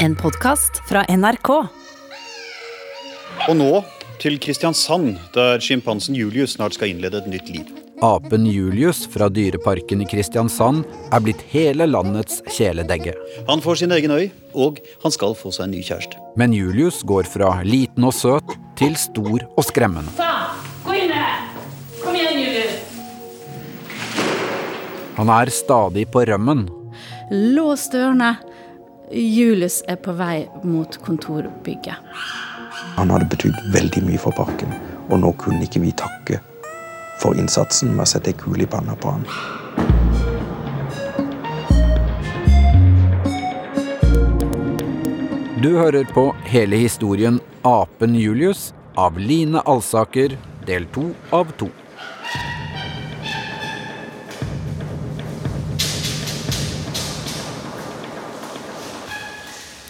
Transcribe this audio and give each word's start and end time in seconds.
En 0.00 0.14
podkast 0.16 0.78
fra 0.88 1.02
NRK. 1.12 1.48
Og 3.50 3.56
nå 3.58 3.82
til 4.22 4.38
Kristiansand, 4.40 5.18
der 5.34 5.60
sjimpansen 5.60 6.16
Julius 6.16 6.54
snart 6.56 6.78
skal 6.78 6.94
innlede 6.94 7.20
et 7.20 7.28
nytt 7.28 7.50
liv. 7.52 7.68
Apen 8.00 8.46
Julius 8.48 9.02
fra 9.12 9.28
Dyreparken 9.28 10.00
i 10.00 10.08
Kristiansand 10.08 10.88
er 11.12 11.20
blitt 11.20 11.44
hele 11.52 11.84
landets 11.84 12.40
kjæledegge. 12.48 13.12
Han 13.50 13.60
får 13.60 13.82
sin 13.82 13.92
egen 13.92 14.16
øy, 14.16 14.30
og 14.56 14.80
han 15.04 15.12
skal 15.12 15.36
få 15.36 15.52
seg 15.52 15.68
en 15.68 15.76
ny 15.76 15.84
kjæreste. 15.84 16.16
Men 16.40 16.56
Julius 16.56 17.04
går 17.04 17.28
fra 17.28 17.58
liten 17.68 18.08
og 18.08 18.16
søt 18.16 18.56
til 18.80 18.96
stor 18.96 19.44
og 19.52 19.68
skremmende. 19.68 20.16
Faen! 20.16 20.64
Gå 20.88 20.96
inn 20.96 21.12
her! 21.12 21.44
Kom 22.00 22.16
igjen, 22.16 22.40
Julius! 22.40 22.76
Han 25.20 25.36
er 25.42 25.52
stadig 25.52 26.08
på 26.08 26.24
rømmen. 26.24 26.70
Lås 27.52 27.90
dørene. 27.92 28.38
Julius 29.12 29.82
er 29.88 29.96
på 29.96 30.12
vei 30.14 30.48
mot 30.62 30.98
kontorbygget. 31.02 31.96
Han 32.94 33.10
hadde 33.10 33.26
betydd 33.32 33.56
veldig 33.74 34.04
mye 34.06 34.20
for 34.22 34.34
parken, 34.36 34.70
og 35.10 35.18
nå 35.24 35.32
kunne 35.40 35.64
ikke 35.66 35.82
vi 35.82 35.90
takke 35.98 36.38
for 37.18 37.34
innsatsen 37.34 37.90
med 37.90 38.04
å 38.04 38.10
sette 38.12 38.30
ei 38.30 38.38
kule 38.38 38.62
i 38.64 38.70
panna 38.70 38.94
på 38.94 39.10
han. 39.10 39.26
Du 45.60 45.74
hører 45.74 46.06
på 46.14 46.30
hele 46.48 46.78
historien 46.80 47.42
Apen 47.66 48.14
Julius 48.14 48.70
av 48.96 49.18
Line 49.18 49.60
Alsaker, 49.66 50.38
del 50.70 50.86
to 50.94 51.10
av 51.34 51.50
to. 51.58 51.68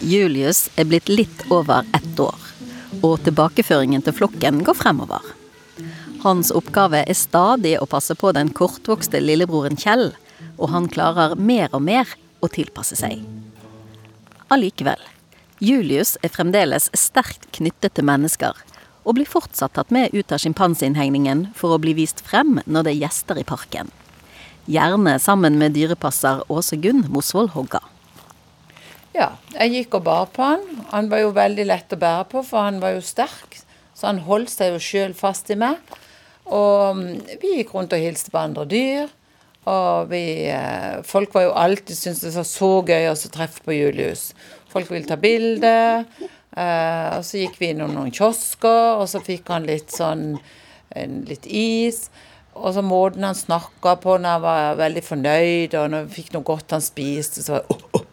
Julius 0.01 0.71
er 0.81 0.87
blitt 0.89 1.11
litt 1.13 1.43
over 1.53 1.85
ett 1.93 2.21
år, 2.21 2.37
og 3.05 3.21
tilbakeføringen 3.27 4.01
til 4.05 4.15
flokken 4.17 4.63
går 4.65 4.79
fremover. 4.79 5.21
Hans 6.23 6.49
oppgave 6.57 7.03
er 7.05 7.17
stadig 7.17 7.75
å 7.77 7.89
passe 7.89 8.17
på 8.17 8.33
den 8.33 8.49
kortvokste 8.57 9.21
lillebroren 9.21 9.77
Kjell, 9.77 10.15
og 10.57 10.73
han 10.73 10.89
klarer 10.89 11.37
mer 11.37 11.69
og 11.77 11.85
mer 11.85 12.09
å 12.41 12.49
tilpasse 12.49 12.97
seg. 12.97 13.21
Allikevel, 14.49 15.01
Julius 15.61 16.17
er 16.25 16.33
fremdeles 16.33 16.89
sterkt 16.97 17.51
knyttet 17.53 17.99
til 17.99 18.09
mennesker, 18.09 18.57
og 19.05 19.19
blir 19.21 19.29
fortsatt 19.29 19.77
tatt 19.77 19.93
med 19.93 20.17
ut 20.17 20.33
av 20.33 20.41
sjimpanseinnhegningen 20.41 21.51
for 21.57 21.77
å 21.77 21.81
bli 21.83 21.93
vist 22.01 22.25
frem 22.25 22.57
når 22.65 22.89
det 22.89 22.97
er 22.97 23.03
gjester 23.05 23.41
i 23.41 23.45
parken. 23.45 23.93
Gjerne 24.65 25.19
sammen 25.21 25.61
med 25.61 25.77
dyrepasser 25.77 26.47
Åse 26.49 26.81
Gunn 26.81 27.05
Mosvold 27.13 27.53
Hogga. 27.53 27.85
Ja, 29.17 29.33
jeg 29.57 29.73
gikk 29.75 29.97
og 29.99 30.05
bar 30.07 30.29
på 30.31 30.45
han. 30.47 30.63
Han 30.93 31.09
var 31.11 31.25
jo 31.25 31.33
veldig 31.35 31.67
lett 31.67 31.95
å 31.95 31.99
bære 31.99 32.29
på, 32.31 32.45
for 32.47 32.63
han 32.63 32.79
var 32.83 32.95
jo 32.95 33.03
sterk. 33.05 33.59
Så 33.95 34.07
han 34.07 34.23
holdt 34.25 34.53
seg 34.53 34.75
jo 34.75 34.83
sjøl 34.83 35.17
fast 35.19 35.51
i 35.51 35.59
meg. 35.59 35.81
Og 36.47 36.99
mm, 36.99 37.17
vi 37.43 37.57
gikk 37.59 37.75
rundt 37.75 37.95
og 37.97 38.03
hilste 38.03 38.31
på 38.33 38.41
andre 38.41 38.67
dyr. 38.71 39.11
Og 39.71 40.09
vi 40.09 40.23
eh, 40.49 41.03
Folk 41.07 41.35
var 41.37 41.49
jo 41.49 41.57
alltid 41.59 41.99
syntes 41.99 42.23
det 42.25 42.37
var 42.39 42.49
så 42.49 42.71
gøy 42.87 43.11
å 43.11 43.19
treffe 43.35 43.67
på 43.67 43.77
Julius. 43.77 44.31
Folk 44.71 44.91
ville 44.95 45.11
ta 45.11 45.19
bilde. 45.21 45.75
Eh, 46.21 47.07
og 47.19 47.27
så 47.27 47.43
gikk 47.43 47.59
vi 47.61 47.75
innom 47.75 47.93
noen 47.95 48.15
kiosker, 48.15 49.03
og 49.03 49.07
så 49.11 49.23
fikk 49.23 49.51
han 49.53 49.69
litt 49.69 49.95
sånn 49.95 50.33
litt 51.27 51.45
is. 51.47 52.09
Og 52.59 52.75
så 52.75 52.83
måten 52.83 53.27
han 53.27 53.37
snakka 53.39 53.95
på 54.03 54.17
når 54.19 54.37
han 54.37 54.47
var 54.47 54.81
veldig 54.81 55.03
fornøyd, 55.07 55.77
og 55.79 55.93
når 55.93 56.07
vi 56.07 56.19
fikk 56.19 56.33
noe 56.35 56.47
godt 56.47 56.75
han 56.75 56.83
spiste, 56.83 57.45
så 57.45 57.59
var 57.59 57.67
det 57.67 57.77
oh, 57.77 57.85
oh. 58.01 58.10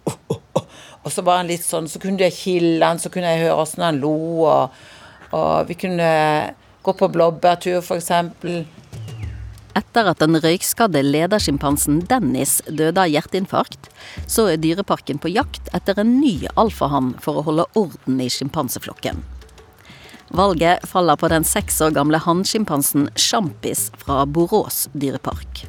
Og 1.07 1.13
så 1.13 1.23
var 1.23 1.39
han 1.39 1.47
litt 1.47 1.63
sånn, 1.63 1.87
så 1.87 2.01
kunne 2.03 2.27
jeg 2.27 2.35
kille 2.35 2.83
han, 2.83 2.99
så 2.99 3.07
kunne 3.13 3.31
jeg 3.31 3.45
høre 3.45 3.61
åssen 3.61 3.85
han 3.85 4.01
lo, 4.01 4.17
og, 4.43 4.73
og 5.31 5.69
vi 5.69 5.77
kunne 5.79 6.09
gå 6.83 6.93
på 6.99 7.07
blåbærtur, 7.13 7.79
f.eks. 7.79 8.11
Etter 9.77 10.09
at 10.11 10.19
den 10.19 10.35
røykskadde 10.41 11.03
ledersjimpansen 11.05 12.01
Dennis 12.09 12.57
døde 12.67 13.05
av 13.05 13.11
hjerteinfarkt, 13.13 13.87
så 14.27 14.49
er 14.51 14.59
Dyreparken 14.59 15.21
på 15.23 15.31
jakt 15.31 15.71
etter 15.77 16.03
en 16.03 16.17
ny 16.19 16.49
alfahann 16.59 17.13
for 17.23 17.39
å 17.39 17.47
holde 17.47 17.69
orden 17.79 18.19
i 18.19 18.27
sjimpanseflokken. 18.33 19.23
Valget 20.35 20.83
faller 20.91 21.15
på 21.15 21.31
den 21.31 21.47
seks 21.47 21.79
år 21.85 21.95
gamle 21.95 22.19
hannsjimpansen 22.19 23.07
Sjampis 23.15 23.87
fra 24.03 24.25
Borås 24.27 24.89
dyrepark. 24.91 25.67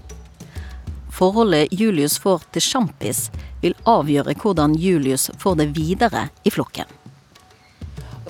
Forholdet 1.18 1.72
Julius 1.74 2.18
får 2.22 2.44
til 2.54 2.62
Sjampis, 2.62 3.24
vil 3.58 3.74
avgjøre 3.90 4.36
hvordan 4.38 4.76
Julius 4.78 5.24
får 5.42 5.56
det 5.58 5.66
videre 5.74 6.28
i 6.46 6.52
flokken. 6.54 6.86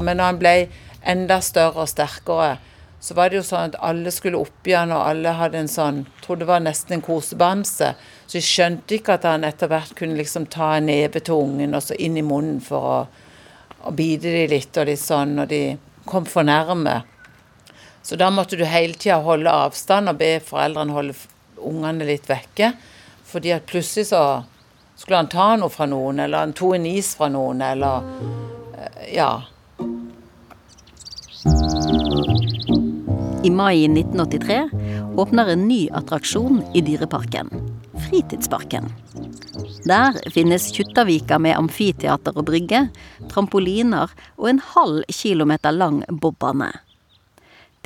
Men 0.00 0.16
når 0.16 0.24
han 0.24 0.40
ble 0.40 0.54
enda 1.12 1.36
større 1.44 1.84
og 1.84 1.90
sterkere, 1.90 2.54
så 3.00 3.14
var 3.14 3.28
det 3.28 3.38
jo 3.38 3.44
sånn 3.44 3.74
at 3.74 3.78
alle 3.84 4.10
skulle 4.14 4.40
opp 4.40 4.66
igjen, 4.66 4.94
og 4.96 5.04
alle 5.04 5.36
hadde 5.36 5.60
en 5.60 5.70
sånn 5.70 6.00
Trodde 6.24 6.46
det 6.46 6.48
var 6.50 6.64
nesten 6.64 6.96
en 6.96 7.04
kosebamse. 7.04 7.92
Så 8.26 8.40
jeg 8.40 8.48
skjønte 8.48 8.98
ikke 8.98 9.14
at 9.16 9.28
han 9.28 9.44
etter 9.44 9.70
hvert 9.70 9.94
kunne 9.96 10.16
liksom 10.18 10.48
ta 10.52 10.74
en 10.76 10.88
neve 10.88 11.22
til 11.24 11.44
ungen 11.44 11.76
og 11.76 11.84
så 11.84 11.96
inn 11.96 12.18
i 12.20 12.24
munnen 12.24 12.58
for 12.64 12.88
å, 12.88 12.98
å 13.84 13.92
bite 13.96 14.32
de 14.32 14.42
litt 14.50 14.76
og 14.80 14.88
litt 14.90 15.00
sånn, 15.00 15.38
når 15.38 15.52
de 15.52 15.62
kom 16.08 16.28
for 16.28 16.44
nærme. 16.44 17.02
Så 18.04 18.16
da 18.16 18.28
måtte 18.32 18.56
du 18.56 18.64
hele 18.68 18.96
tida 18.96 19.22
holde 19.24 19.52
avstand 19.52 20.12
og 20.12 20.20
be 20.20 20.38
foreldrene 20.44 20.96
holde 20.96 21.16
ungene 21.58 22.06
litt 22.08 22.28
vekke. 22.30 22.72
Fordi 23.28 23.52
at 23.52 23.66
plutselig 23.68 24.08
så 24.12 24.22
skulle 24.96 25.20
han 25.20 25.30
ta 25.30 25.52
noe 25.56 25.70
fra 25.72 25.86
noen, 25.86 26.20
eller 26.24 26.46
han 26.46 26.56
tok 26.56 26.78
en 26.78 26.88
is 26.88 27.14
fra 27.18 27.30
noen, 27.32 27.62
eller 27.62 28.02
Ja. 29.12 29.44
I 33.44 33.50
mai 33.50 33.86
1983 33.86 34.70
åpner 35.16 35.52
en 35.52 35.68
ny 35.68 35.88
attraksjon 35.94 36.62
i 36.74 36.80
Dyreparken. 36.80 37.50
Fritidsparken. 38.08 38.90
Der 39.86 40.18
finnes 40.30 40.68
Kjuttaviga 40.74 41.38
med 41.38 41.56
amfiteater 41.56 42.36
og 42.36 42.48
brygge, 42.50 42.88
trampoliner 43.30 44.12
og 44.36 44.50
en 44.50 44.60
halv 44.74 45.02
kilometer 45.08 45.74
lang 45.74 46.02
bobbane. 46.10 46.72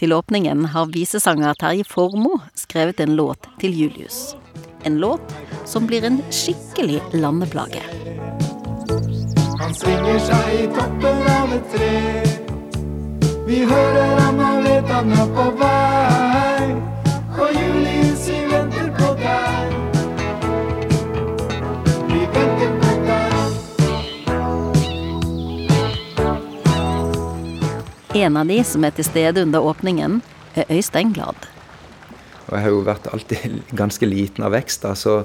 Til 0.02 0.10
åpningen 0.16 0.64
har 0.72 0.88
visesanger 0.90 1.54
Terje 1.60 1.84
Formoe 1.86 2.40
skrevet 2.58 2.98
en 3.04 3.12
låt 3.14 3.46
til 3.62 3.76
Julius. 3.78 4.32
En 4.82 4.96
låt 4.98 5.30
som 5.64 5.86
blir 5.86 6.02
en 6.02 6.16
skikkelig 6.26 6.98
landeplage. 7.14 7.84
Han 9.60 9.76
svinger 9.78 10.18
seg 10.26 10.48
i 10.56 10.66
toppen 10.74 11.22
av 11.36 11.54
et 11.54 11.70
tre. 11.76 11.92
Vi 13.46 13.62
hører 13.70 14.18
han 14.24 14.42
og 14.48 14.66
vet 14.66 14.90
han 14.90 15.14
er 15.20 15.32
på 15.38 15.46
vei. 15.62 16.66
Og 17.38 17.54
Julius, 17.60 17.91
En 28.14 28.36
av 28.36 28.44
de 28.44 28.58
som 28.60 28.84
er 28.84 28.92
til 28.92 29.06
stede 29.08 29.40
under 29.40 29.64
åpningen, 29.64 30.18
er 30.52 30.68
Øystein 30.68 31.14
Glad. 31.16 31.46
Og 32.44 32.50
jeg 32.52 32.60
har 32.66 32.74
jo 32.74 32.82
vært 32.84 33.08
alltid 33.08 33.54
ganske 33.80 34.04
liten 34.04 34.44
av 34.44 34.52
vekst. 34.52 34.82
da, 34.84 34.92
så 34.92 35.22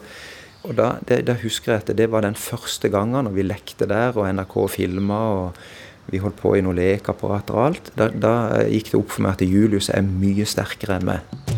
og 0.64 0.74
da, 0.76 0.94
det, 1.08 1.22
da 1.28 1.36
husker 1.40 1.74
jeg 1.74 1.84
at 1.84 1.92
det 2.00 2.08
var 2.12 2.24
den 2.24 2.36
første 2.36 2.88
gangen 2.92 3.28
når 3.28 3.36
vi 3.36 3.44
lekte 3.44 3.88
der, 3.88 4.16
og 4.16 4.28
NRK 4.32 4.56
filma, 4.72 5.20
og 5.36 6.12
vi 6.12 6.24
holdt 6.24 6.40
på 6.40 6.56
i 6.56 6.64
noen 6.64 6.80
lekeapparater 6.80 7.60
og 7.60 7.66
alt. 7.66 7.92
Da, 8.00 8.08
da 8.08 8.34
gikk 8.72 8.94
det 8.94 9.00
opp 9.02 9.12
for 9.18 9.28
meg 9.28 9.36
at 9.36 9.44
Julius 9.44 9.92
er 9.92 10.08
mye 10.08 10.48
sterkere 10.48 11.02
enn 11.02 11.12
meg. 11.12 11.56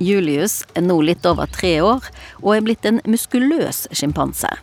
Julius 0.00 0.62
er 0.72 0.88
nå 0.88 1.02
litt 1.04 1.24
over 1.28 1.52
tre 1.52 1.76
år 1.84 2.08
og 2.40 2.54
er 2.56 2.64
blitt 2.64 2.88
en 2.88 3.04
muskuløs 3.04 3.90
sjimpanse. 3.92 4.56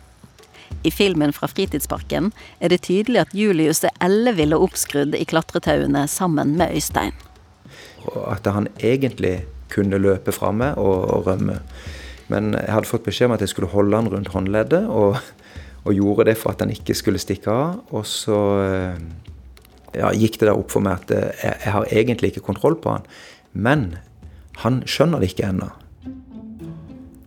I 0.82 0.90
filmen 0.90 1.32
fra 1.36 1.48
Fritidsparken 1.50 2.30
er 2.60 2.72
det 2.72 2.82
tydelig 2.88 3.20
at 3.22 3.34
Julius 3.36 3.82
er 3.86 3.94
ellevill 4.02 4.56
og 4.56 4.70
oppskrudd 4.70 5.14
i 5.18 5.26
klatretauene 5.28 6.06
sammen 6.10 6.56
med 6.58 6.74
Øystein. 6.74 7.14
At 8.26 8.46
han 8.50 8.68
egentlig 8.82 9.42
kunne 9.72 10.00
løpe 10.02 10.32
fra 10.34 10.50
og, 10.52 10.96
og 11.10 11.26
rømme. 11.26 11.60
Men 12.32 12.54
jeg 12.56 12.72
hadde 12.72 12.88
fått 12.88 13.06
beskjed 13.06 13.30
om 13.30 13.36
at 13.36 13.44
jeg 13.44 13.52
skulle 13.52 13.72
holde 13.72 13.96
han 13.96 14.10
rundt 14.10 14.32
håndleddet, 14.32 14.88
og, 14.88 15.18
og 15.84 15.94
gjorde 15.96 16.30
det 16.30 16.38
for 16.40 16.54
at 16.54 16.64
han 16.64 16.72
ikke 16.72 16.96
skulle 16.96 17.20
stikke 17.22 17.52
av. 17.52 17.82
Og 17.92 18.06
så 18.08 18.38
eh, 18.64 19.04
ja, 19.98 20.12
gikk 20.16 20.40
det 20.40 20.48
da 20.48 20.56
opp 20.56 20.72
for 20.72 20.84
meg 20.84 21.02
at 21.02 21.14
jeg, 21.14 21.60
jeg 21.64 21.76
har 21.76 21.92
egentlig 21.92 22.32
ikke 22.32 22.46
kontroll 22.48 22.78
på 22.80 22.96
han. 22.96 23.06
Men 23.52 23.86
han 24.64 24.82
skjønner 24.88 25.22
det 25.22 25.32
ikke 25.32 25.48
ennå. 25.50 25.70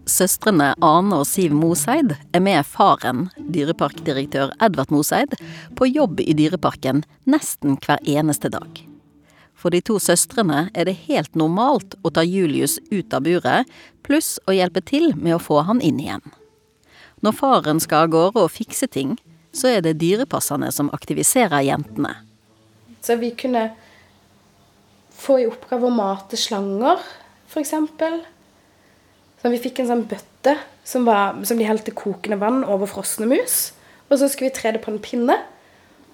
Søstrene 0.05 0.75
Ane 0.85 1.17
og 1.17 1.25
Siv 1.25 1.53
Moseid 1.57 2.11
er 2.13 2.41
med 2.43 2.61
faren, 2.69 3.25
dyreparkdirektør 3.41 4.51
Edvard 4.61 4.91
Moseid, 4.93 5.33
på 5.73 5.87
jobb 5.89 6.21
i 6.21 6.35
Dyreparken 6.37 7.01
nesten 7.25 7.79
hver 7.81 8.03
eneste 8.05 8.51
dag. 8.53 8.83
For 9.57 9.73
de 9.73 9.81
to 9.81 9.97
søstrene 9.97 10.67
er 10.77 10.85
det 10.85 11.07
helt 11.07 11.33
normalt 11.33 11.95
å 12.05 12.11
ta 12.13 12.21
Julius 12.21 12.77
ut 12.91 13.15
av 13.17 13.25
buret, 13.25 13.65
pluss 14.05 14.35
å 14.45 14.53
hjelpe 14.53 14.83
til 14.85 15.15
med 15.17 15.39
å 15.39 15.41
få 15.41 15.63
han 15.65 15.81
inn 15.81 15.97
igjen. 16.03 16.21
Når 17.25 17.37
faren 17.39 17.81
skal 17.81 18.05
av 18.05 18.13
gårde 18.13 18.45
og 18.45 18.53
fikse 18.53 18.85
ting, 18.93 19.17
så 19.55 19.73
er 19.73 19.81
det 19.81 19.97
dyrepasserne 20.03 20.69
som 20.75 20.93
aktiviserer 20.93 21.65
jentene. 21.65 22.13
Så 23.01 23.17
vi 23.17 23.31
kunne 23.33 23.71
få 25.15 25.41
i 25.41 25.49
oppgave 25.49 25.89
å 25.89 25.97
mate 25.97 26.37
slanger, 26.37 27.01
f.eks. 27.49 27.73
Så 29.45 29.51
vi 29.53 29.59
fikk 29.61 29.83
en 29.83 29.89
sånn 29.91 30.07
bøtte 30.09 30.55
som, 30.81 31.03
var, 31.05 31.35
som 31.45 31.59
de 31.59 31.67
helte 31.69 31.91
kokende 31.93 32.39
vann 32.41 32.63
over 32.65 32.89
frosne 32.89 33.27
mus. 33.29 33.75
Og 34.09 34.17
så 34.17 34.25
skulle 34.25 34.47
vi 34.49 34.55
tre 34.57 34.71
det 34.73 34.79
på 34.81 34.89
en 34.89 34.97
pinne. 34.97 35.35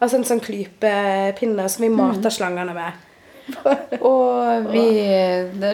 Altså 0.04 0.18
en 0.18 0.26
sånn 0.28 0.42
klypepinne 0.44 1.68
som 1.72 1.86
vi 1.86 1.88
mata 1.96 2.28
slangene 2.28 2.76
med. 2.76 3.06
Og 4.04 4.68
vi, 4.74 4.84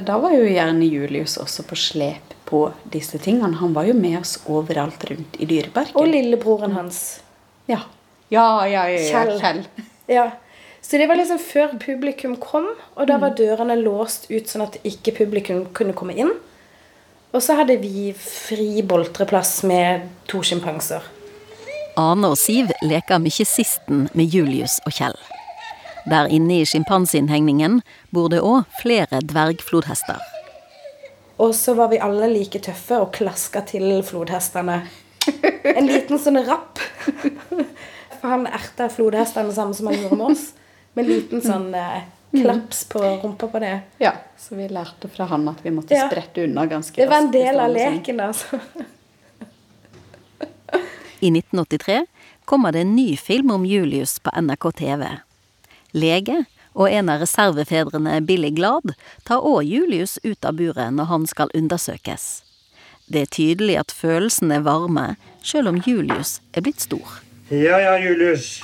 da 0.05 0.19
var 0.21 0.35
jo 0.37 0.45
gjerne 0.45 0.85
Julius 0.85 1.39
også 1.41 1.65
på 1.65 1.79
slep 1.81 2.35
på 2.45 2.59
disse 2.93 3.17
tingene. 3.25 3.57
Han 3.57 3.73
var 3.73 3.89
jo 3.89 3.95
med 3.97 4.19
oss 4.19 4.35
overalt 4.45 5.07
rundt 5.09 5.41
i 5.41 5.49
Dyreparken. 5.49 5.97
Og 5.97 6.13
lillebroren 6.13 6.77
hans. 6.77 6.99
Ja. 7.65 7.79
Ja, 8.29 8.67
ja, 8.69 8.85
ja, 8.85 8.99
ja. 9.01 9.07
Kjell. 9.09 9.33
Kjell. 9.41 9.63
Ja. 10.13 10.27
Så 10.85 11.01
det 11.01 11.09
var 11.09 11.17
liksom 11.17 11.41
før 11.41 11.73
publikum 11.81 12.37
kom, 12.37 12.69
og 12.93 13.09
da 13.09 13.17
var 13.17 13.33
dørene 13.33 13.79
låst 13.81 14.29
ut 14.29 14.45
sånn 14.45 14.67
at 14.67 14.77
ikke 14.85 15.17
publikum 15.23 15.65
kunne 15.73 15.97
komme 15.97 16.13
inn. 16.13 16.37
Og 17.37 17.43
så 17.45 17.53
hadde 17.53 17.75
vi 17.77 18.09
fri 18.17 18.81
boltreplass 18.81 19.59
med 19.69 20.07
to 20.25 20.39
sjimpanser. 20.41 21.03
Ane 21.97 22.31
og 22.33 22.37
Siv 22.41 22.71
leker 22.81 23.21
mye 23.21 23.45
sisten 23.45 24.07
med 24.17 24.33
Julius 24.33 24.79
og 24.89 24.95
Kjell. 24.97 25.13
Der 26.09 26.31
inne 26.33 26.63
i 26.63 26.65
sjimpanseinnhegningen 26.65 27.83
bor 28.09 28.31
det 28.33 28.41
òg 28.41 28.65
flere 28.79 29.21
dvergflodhester. 29.21 30.17
Og 31.37 31.53
så 31.53 31.77
var 31.77 31.91
vi 31.93 32.01
alle 32.01 32.31
like 32.31 32.63
tøffe 32.65 32.97
og 33.03 33.11
klaska 33.13 33.61
til 33.69 33.99
flodhestene. 34.07 34.79
En 35.77 35.85
liten 35.85 36.17
sånn 36.17 36.41
rapp. 36.47 36.81
For 38.17 38.31
han 38.33 38.47
erta 38.49 38.89
flodhestene 38.89 39.53
samme 39.53 39.77
som 39.77 39.91
han 39.91 39.99
gjorde 40.01 40.17
med 40.17 40.31
oss. 40.33 40.47
Med 40.97 41.05
en 41.05 41.11
liten 41.11 41.45
sånn 41.45 41.69
eh, 41.77 42.07
klaps 42.31 42.83
på 42.91 42.99
rumpa 43.23 43.47
på 43.47 43.59
det. 43.59 43.73
Ja, 44.03 44.11
så 44.37 44.55
vi 44.55 44.67
lærte 44.67 45.09
fra 45.09 45.25
han 45.31 45.47
at 45.47 45.61
vi 45.63 45.71
måtte 45.71 45.95
Ja. 45.95 46.07
sprette 46.09 46.43
unna 46.43 46.65
ganske 46.65 46.95
Det 46.95 47.07
var 47.09 47.17
en 47.17 47.31
del 47.31 47.59
av 47.59 47.71
leken, 47.73 48.19
altså. 48.19 48.59
I 51.19 51.29
1983 51.31 52.05
kommer 52.45 52.71
det 52.71 52.79
en 52.79 52.95
ny 52.95 53.17
film 53.17 53.51
om 53.51 53.65
Julius 53.65 54.19
på 54.19 54.31
NRK 54.41 54.71
TV. 54.71 55.07
Lege 55.91 56.45
og 56.77 56.91
en 56.91 57.09
av 57.09 57.19
reservefedrene, 57.23 58.19
Billy 58.21 58.51
Glad, 58.53 58.93
tar 59.25 59.41
òg 59.41 59.63
Julius 59.65 60.19
ut 60.23 60.45
av 60.45 60.53
buret 60.59 60.93
når 60.93 61.05
han 61.09 61.25
skal 61.27 61.49
undersøkes. 61.57 62.43
Det 63.09 63.21
er 63.23 63.31
tydelig 63.33 63.79
at 63.79 63.93
følelsene 63.95 64.59
er 64.59 64.65
varme, 64.67 65.15
sjøl 65.41 65.71
om 65.71 65.81
Julius 65.81 66.37
er 66.53 66.61
blitt 66.61 66.83
stor. 66.83 67.21
Ja, 67.49 67.79
ja, 67.79 67.95
Julius. 68.03 68.61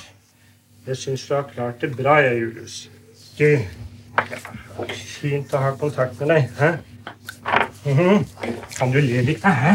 Jeg 0.86 0.96
syns 1.00 1.26
du 1.26 1.34
har 1.34 1.46
klart 1.48 1.80
det 1.80 1.94
bra, 1.96 2.18
jeg, 2.22 2.38
Julius. 2.42 2.74
Du, 3.34 3.58
fint 5.18 5.54
å 5.54 5.58
ha 5.62 5.72
kontakt 5.78 6.20
med 6.20 6.28
deg. 6.30 6.50
Hæ? 6.58 6.68
Mhm. 7.84 8.24
Kan 8.78 8.92
du 8.94 9.00
le 9.00 9.22
litt? 9.26 9.42
Hæ? 9.44 9.72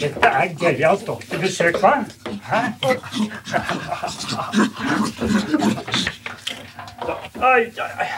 Dette 0.00 0.28
er 0.28 0.52
gøyalt 0.60 1.06
doktorbesøk, 1.06 1.80
hva? 1.80 1.94
Ai, 7.40 7.62
ai, 7.64 7.90
oi. 8.04 8.08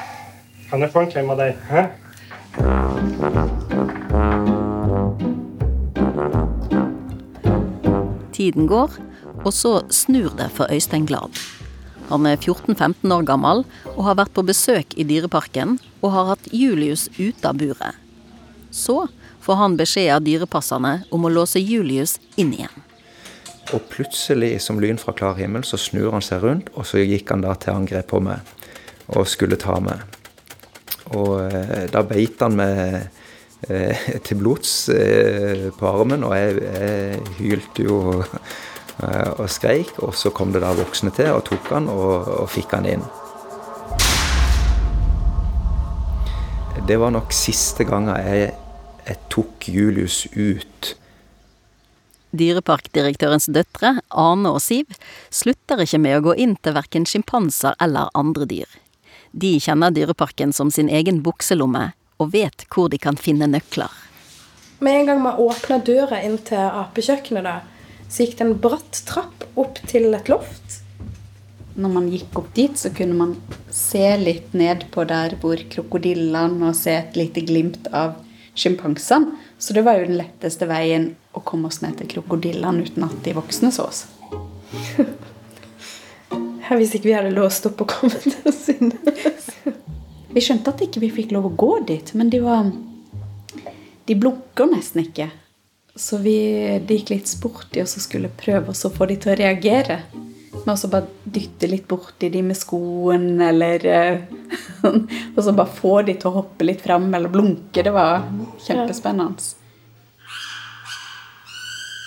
Kan 0.70 0.82
jeg 0.82 0.90
få 0.92 1.06
en 1.06 1.10
klem 1.14 1.30
av 1.30 1.38
deg? 1.44 1.54
Hæ? 1.70 1.86
Tiden 8.32 8.66
går, 8.68 8.90
og 9.44 9.52
så 9.54 9.80
snur 9.92 10.32
det 10.38 10.48
for 10.56 10.70
Øystein 10.72 11.06
Glad. 11.08 11.36
Han 12.08 12.26
er 12.26 12.38
14-15 12.38 13.10
år 13.10 13.26
gammel 13.26 13.64
og 13.96 14.02
har 14.06 14.18
vært 14.20 14.34
på 14.36 14.44
besøk 14.46 14.94
i 14.94 15.06
Dyreparken 15.06 15.76
og 16.00 16.12
har 16.14 16.32
hatt 16.32 16.50
Julius 16.54 17.08
ute 17.18 17.48
av 17.48 17.58
buret. 17.58 17.98
Så 18.70 19.06
får 19.42 19.58
han 19.60 19.78
beskjed 19.78 20.12
av 20.14 20.24
dyrepasserne 20.26 21.00
om 21.14 21.26
å 21.26 21.32
låse 21.32 21.62
Julius 21.62 22.16
inn 22.38 22.52
igjen. 22.54 22.82
Og 23.74 23.82
plutselig, 23.90 24.60
som 24.62 24.78
lyn 24.78 24.98
fra 24.98 25.14
klar 25.16 25.34
himmel, 25.40 25.64
så 25.66 25.78
snur 25.80 26.12
han 26.14 26.22
seg 26.22 26.44
rundt, 26.44 26.70
og 26.78 26.86
så 26.86 27.02
gikk 27.02 27.32
han 27.34 27.42
da 27.42 27.56
til 27.58 27.74
angrep 27.74 28.12
på 28.12 28.22
meg 28.22 28.46
og 29.14 29.26
skulle 29.30 29.58
ta 29.58 29.78
meg. 29.82 30.02
Og 31.14 31.40
eh, 31.46 31.86
da 31.90 32.02
beit 32.06 32.42
han 32.42 32.54
meg 32.58 33.08
eh, 33.66 34.06
til 34.26 34.40
blods 34.42 34.72
eh, 34.94 35.68
på 35.74 35.90
armen, 35.90 36.26
og 36.26 36.34
jeg, 36.38 36.62
jeg 36.62 37.36
hylte 37.40 37.86
jo 37.86 38.00
og 39.02 39.48
skreik. 39.52 39.92
Og 40.02 40.14
så 40.16 40.32
kom 40.34 40.52
det 40.54 40.64
da 40.64 40.72
voksne 40.76 41.12
til 41.16 41.32
og 41.34 41.44
tok 41.48 41.72
han 41.74 41.88
og, 41.92 42.28
og 42.42 42.50
fikk 42.52 42.76
han 42.76 42.88
inn. 42.96 43.06
Det 46.86 47.00
var 47.02 47.10
nok 47.10 47.32
siste 47.34 47.82
gangen 47.88 48.14
jeg, 48.22 48.52
jeg 49.08 49.18
tok 49.32 49.68
Julius 49.72 50.26
ut. 50.36 50.94
Dyreparkdirektørens 52.36 53.48
døtre, 53.50 53.96
Ane 54.10 54.52
og 54.54 54.60
Siv, 54.62 54.92
slutter 55.32 55.82
ikke 55.82 56.00
med 56.02 56.18
å 56.18 56.24
gå 56.28 56.34
inn 56.44 56.54
til 56.62 56.76
verken 56.76 57.06
sjimpanser 57.08 57.78
eller 57.82 58.12
andre 58.14 58.46
dyr. 58.50 58.68
De 59.32 59.56
kjenner 59.62 59.94
Dyreparken 59.94 60.52
som 60.54 60.70
sin 60.70 60.90
egen 60.92 61.22
bukselomme, 61.24 61.88
og 62.20 62.32
vet 62.32 62.66
hvor 62.72 62.90
de 62.92 63.00
kan 63.00 63.18
finne 63.20 63.48
nøkler. 63.50 63.90
Med 64.78 65.00
en 65.00 65.08
gang 65.10 65.22
man 65.24 65.40
åpna 65.40 65.80
døra 65.84 66.20
inn 66.24 66.36
til 66.44 66.60
apekjøkkenet, 66.60 67.46
da, 67.46 67.56
så 68.08 68.22
gikk 68.22 68.36
det 68.38 68.44
en 68.46 68.58
bratt 68.62 69.00
trapp 69.08 69.46
opp 69.58 69.80
til 69.90 70.14
et 70.14 70.28
loft. 70.30 70.80
Når 71.76 71.92
man 71.92 72.08
gikk 72.08 72.38
opp 72.40 72.52
dit, 72.56 72.76
så 72.78 72.92
kunne 72.94 73.16
man 73.18 73.34
se 73.74 74.04
litt 74.20 74.54
ned 74.56 74.86
på 74.94 75.04
der 75.08 75.36
hvor 75.42 75.60
krokodillene 75.72 76.70
og 76.70 76.78
se 76.78 76.94
et 77.02 77.18
lite 77.18 77.44
glimt 77.44 77.90
av 77.92 78.16
sjimpansene. 78.56 79.36
Så 79.58 79.76
det 79.76 79.84
var 79.84 79.98
jo 79.98 80.08
den 80.08 80.18
letteste 80.20 80.68
veien 80.68 81.10
å 81.36 81.42
komme 81.44 81.68
oss 81.68 81.82
ned 81.84 81.98
til 82.00 82.08
krokodillene 82.16 82.84
uten 82.86 83.04
at 83.08 83.16
de 83.24 83.36
voksne 83.36 83.72
så 83.74 83.88
oss. 83.90 84.04
Hvis 86.66 86.96
ikke 86.96 87.10
vi 87.10 87.14
hadde 87.14 87.34
låst 87.36 87.68
opp 87.68 87.84
og 87.84 87.92
kommet 87.92 88.46
oss 88.48 88.64
inn. 88.72 88.90
Vi 90.36 90.42
skjønte 90.44 90.72
at 90.72 90.82
ikke 90.84 91.00
vi 91.00 91.12
fikk 91.22 91.30
lov 91.32 91.46
å 91.48 91.56
gå 91.56 91.72
dit, 91.88 92.10
men 92.18 92.28
de 92.32 92.42
var 92.44 92.68
De 94.06 94.14
blunker 94.14 94.68
nesten 94.70 95.00
ikke. 95.06 95.30
Så 95.96 96.18
vi 96.20 96.36
det 96.86 97.00
gikk 97.00 97.10
litt 97.14 97.28
sport 97.28 97.76
i 97.76 97.82
oss 97.82 97.96
og 97.96 98.04
skulle 98.04 98.28
prøve 98.28 98.72
å 98.72 98.90
få 98.92 99.08
de 99.08 99.16
til 99.20 99.32
å 99.32 99.36
reagere. 99.40 100.02
Med 100.66 100.72
å 100.72 100.90
bare 100.92 101.08
dytte 101.24 101.68
litt 101.70 101.86
borti 101.88 102.28
de 102.32 102.42
med 102.44 102.56
skoen, 102.58 103.40
eller 103.40 103.84
eh, 103.86 104.24
Og 105.36 105.40
så 105.44 105.52
bare 105.52 105.72
få 105.72 106.00
de 106.06 106.16
til 106.16 106.30
å 106.30 106.40
hoppe 106.40 106.66
litt 106.66 106.82
fram 106.84 107.08
eller 107.14 107.32
blunke. 107.32 107.84
Det 107.84 107.92
var 107.94 108.26
kjempespennende. 108.64 109.54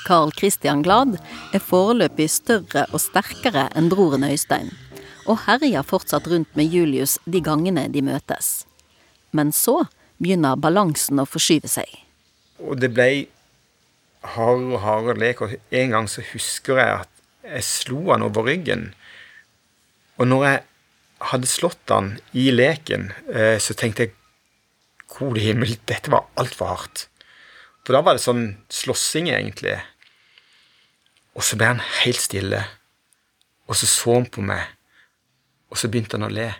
Carl 0.09 0.31
Christian 0.33 0.81
Glad 0.81 1.19
er 1.53 1.61
foreløpig 1.61 2.29
større 2.33 2.87
og 2.89 3.01
sterkere 3.03 3.67
enn 3.77 3.91
broren 3.91 4.25
Øystein, 4.25 4.71
og 5.29 5.43
herjer 5.45 5.85
fortsatt 5.85 6.25
rundt 6.31 6.55
med 6.57 6.73
Julius 6.73 7.19
de 7.29 7.41
gangene 7.45 7.85
de 7.93 8.01
møtes. 8.05 8.63
Men 9.37 9.53
så 9.53 9.83
begynner 10.17 10.57
balansen 10.57 11.21
å 11.21 11.27
forskyve 11.29 11.69
seg. 11.69 11.85
Og 12.65 12.81
det 12.81 12.89
ble 12.95 13.09
hardere 14.23 14.75
og 14.75 14.83
hardere 14.83 15.19
lek, 15.21 15.41
og 15.41 15.55
en 15.55 15.95
gang 15.95 16.09
så 16.11 16.23
husker 16.33 16.79
jeg 16.81 17.03
at 17.03 17.53
jeg 17.55 17.65
slo 17.65 18.01
han 18.11 18.25
over 18.25 18.45
ryggen. 18.49 18.89
Og 20.19 20.27
når 20.27 20.45
jeg 20.45 20.63
hadde 21.31 21.49
slått 21.49 21.93
han 21.93 22.17
i 22.37 22.49
leken, 22.51 23.11
eh, 23.33 23.57
så 23.59 23.75
tenkte 23.77 24.07
jeg 24.07 24.15
Gode 25.09 25.41
himmel, 25.41 25.71
dette 25.89 26.11
var 26.13 26.27
altfor 26.37 26.69
hardt. 26.69 27.07
For 27.81 27.97
da 27.97 28.03
var 28.05 28.13
det 28.13 28.21
sånn 28.21 28.59
slåssing, 28.69 29.31
egentlig. 29.33 29.73
Og 31.33 31.41
så 31.41 31.57
ble 31.57 31.71
han 31.71 31.81
helt 32.03 32.21
stille. 32.21 32.59
Og 33.65 33.79
så 33.79 33.89
så 33.89 34.19
han 34.19 34.29
på 34.29 34.43
meg, 34.45 34.69
og 35.73 35.81
så 35.81 35.89
begynte 35.89 36.19
han 36.19 36.29
å 36.29 36.33
le. 36.33 36.51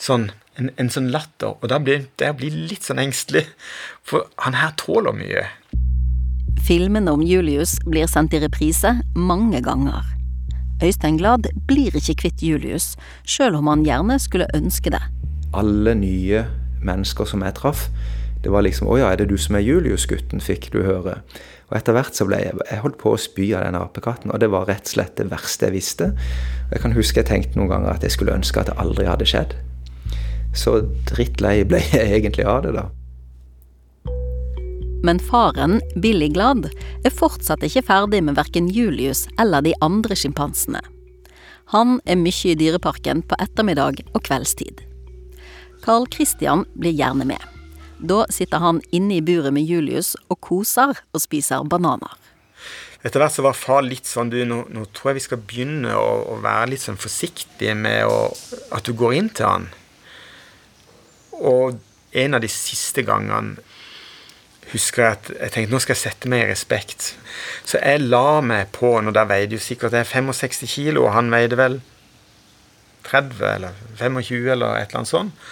Sånn, 0.00 0.30
en, 0.56 0.70
en 0.80 0.90
sånn 0.92 1.10
latter. 1.12 1.56
Og 1.60 1.68
da 1.68 1.78
blir 1.82 2.06
jeg 2.20 2.52
litt 2.54 2.86
sånn 2.86 3.02
engstelig. 3.02 3.44
For 4.06 4.30
han 4.40 4.56
her 4.56 4.72
tåler 4.80 5.16
mye. 5.16 5.44
Filmene 6.64 7.12
om 7.12 7.22
Julius 7.24 7.76
blir 7.86 8.08
sendt 8.10 8.34
i 8.36 8.40
reprise 8.42 8.94
mange 9.16 9.60
ganger. 9.64 10.06
Øystein 10.80 11.18
Glad 11.20 11.50
blir 11.68 11.92
ikke 11.96 12.16
kvitt 12.22 12.42
Julius, 12.44 12.94
sjøl 13.28 13.58
om 13.58 13.68
han 13.68 13.84
gjerne 13.84 14.16
skulle 14.22 14.48
ønske 14.56 14.92
det. 14.94 15.02
Alle 15.52 15.92
nye 15.98 16.46
mennesker 16.80 17.28
som 17.28 17.44
jeg 17.44 17.58
traff, 17.58 17.88
det 18.40 18.52
var 18.52 18.64
liksom 18.64 18.88
'Å 18.88 18.98
ja, 18.98 19.12
er 19.12 19.16
det 19.16 19.28
du 19.28 19.36
som 19.36 19.56
er 19.56 19.60
Julius-gutten?' 19.60 20.40
fikk 20.40 20.70
du 20.72 20.82
høre. 20.82 21.20
Og 21.70 21.76
etter 21.76 21.92
hvert 21.92 22.14
så 22.14 22.24
ble 22.24 22.36
jeg 22.36 22.54
Jeg 22.70 22.80
holdt 22.80 22.98
på 22.98 23.12
å 23.12 23.18
spy 23.18 23.52
av 23.54 23.64
den 23.64 23.74
apekatten, 23.74 24.32
og 24.32 24.40
det 24.40 24.50
var 24.50 24.66
rett 24.66 24.88
og 24.88 24.94
slett 24.94 25.16
det 25.16 25.30
verste 25.30 25.66
jeg 25.66 25.72
visste. 25.72 26.04
Og 26.68 26.72
jeg 26.72 26.80
kan 26.80 26.92
huske 26.92 27.16
jeg 27.20 27.26
tenkte 27.26 27.56
noen 27.56 27.68
ganger 27.68 27.90
at 27.90 28.02
jeg 28.02 28.10
skulle 28.10 28.34
ønske 28.34 28.60
at 28.60 28.66
det 28.66 28.78
aldri 28.78 29.06
hadde 29.06 29.26
skjedd. 29.26 29.54
Så 30.56 30.80
drittlei 31.10 31.62
ble 31.68 31.82
jeg 31.92 32.16
egentlig 32.20 32.46
av 32.48 32.64
det, 32.66 32.74
da. 32.78 32.88
Men 35.02 35.20
faren, 35.30 35.78
Billy 35.96 36.28
Glad, 36.28 36.68
er 37.04 37.14
fortsatt 37.14 37.62
ikke 37.64 37.86
ferdig 37.88 38.20
med 38.26 38.36
verken 38.36 38.68
Julius 38.68 39.24
eller 39.40 39.64
de 39.64 39.72
andre 39.80 40.16
sjimpansene. 40.18 40.82
Han 41.72 42.00
er 42.04 42.18
mye 42.20 42.52
i 42.52 42.58
dyreparken 42.58 43.22
på 43.30 43.38
ettermiddag 43.40 44.02
og 44.10 44.20
kveldstid. 44.26 44.82
Carl 45.80 46.04
Christian 46.12 46.66
blir 46.76 46.92
gjerne 46.92 47.24
med. 47.30 47.40
Da 48.00 48.24
sitter 48.32 48.60
han 48.60 48.80
inne 48.92 49.16
i 49.18 49.24
buret 49.24 49.54
med 49.56 49.64
Julius 49.64 50.14
og 50.28 50.40
koser 50.44 50.92
og 50.92 51.22
spiser 51.22 51.64
bananer. 51.64 52.12
Etter 53.00 53.22
hvert 53.22 53.32
så 53.32 53.44
var 53.46 53.56
far 53.56 53.84
litt 53.86 54.08
sånn 54.08 54.28
du, 54.28 54.42
nå, 54.44 54.66
nå 54.68 54.84
tror 54.92 55.12
jeg 55.12 55.20
vi 55.20 55.24
skal 55.24 55.40
begynne 55.40 55.94
å, 55.96 56.08
å 56.34 56.40
være 56.44 56.74
litt 56.74 56.84
sånn 56.84 57.00
forsiktige 57.00 57.72
med 57.78 58.04
å, 58.04 58.28
at 58.76 58.84
du 58.84 58.92
går 58.92 59.16
inn 59.16 59.30
til 59.32 59.48
han. 59.48 59.70
Og 61.40 61.80
en 62.12 62.36
av 62.36 62.42
de 62.42 62.50
siste 62.50 63.04
gangene 63.06 63.60
husker 64.70 65.02
jeg 65.02 65.16
at 65.16 65.30
jeg 65.34 65.52
tenkte 65.54 65.74
nå 65.74 65.80
skal 65.82 65.96
jeg 65.96 66.02
sette 66.04 66.30
meg 66.30 66.44
i 66.44 66.50
respekt. 66.50 67.14
Så 67.66 67.80
jeg 67.80 68.04
la 68.04 68.40
meg 68.44 68.70
på 68.76 68.92
når 69.02 69.16
der 69.16 69.30
veide 69.30 69.58
jo 69.58 69.62
sikkert 69.62 69.94
det 69.94 70.04
er 70.04 70.10
65 70.10 70.70
kilo, 70.70 71.06
og 71.06 71.14
han 71.16 71.32
veide 71.32 71.58
vel 71.58 71.80
30 73.08 73.44
eller 73.56 73.76
25 73.98 74.50
eller 74.54 74.76
et 74.76 74.90
eller 74.90 75.02
annet 75.02 75.10
sånt. 75.10 75.50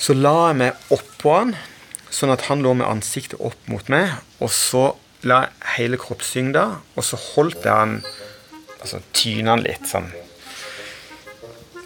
Så 0.00 0.16
la 0.16 0.34
jeg 0.48 0.60
meg 0.62 0.92
oppå 0.94 1.34
han, 1.36 1.54
sånn 2.10 2.32
at 2.34 2.46
han 2.48 2.62
lå 2.64 2.74
med 2.78 2.88
ansiktet 2.88 3.40
opp 3.42 3.68
mot 3.70 3.88
meg, 3.92 4.14
og 4.42 4.50
så 4.52 4.92
la 5.24 5.46
hele 5.76 5.98
kroppssyngda, 6.00 6.64
og 6.94 7.06
så 7.06 7.20
holdt 7.34 7.64
jeg 7.64 7.72
han 7.72 7.98
Altså 8.84 8.98
tyna 9.16 9.54
han 9.54 9.62
litt 9.64 9.86
sånn. 9.88 10.10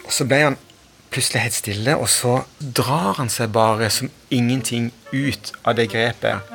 Og 0.03 0.09
så 0.11 0.25
ble 0.27 0.39
han 0.43 0.57
plutselig 1.09 1.41
helt 1.41 1.57
stille, 1.57 1.95
og 1.97 2.09
så 2.09 2.39
drar 2.59 3.17
han 3.17 3.31
seg 3.33 3.51
bare 3.55 3.89
som 3.93 4.11
ingenting 4.33 4.91
ut 5.13 5.53
av 5.63 5.77
det 5.79 5.89
grepet. 5.93 6.45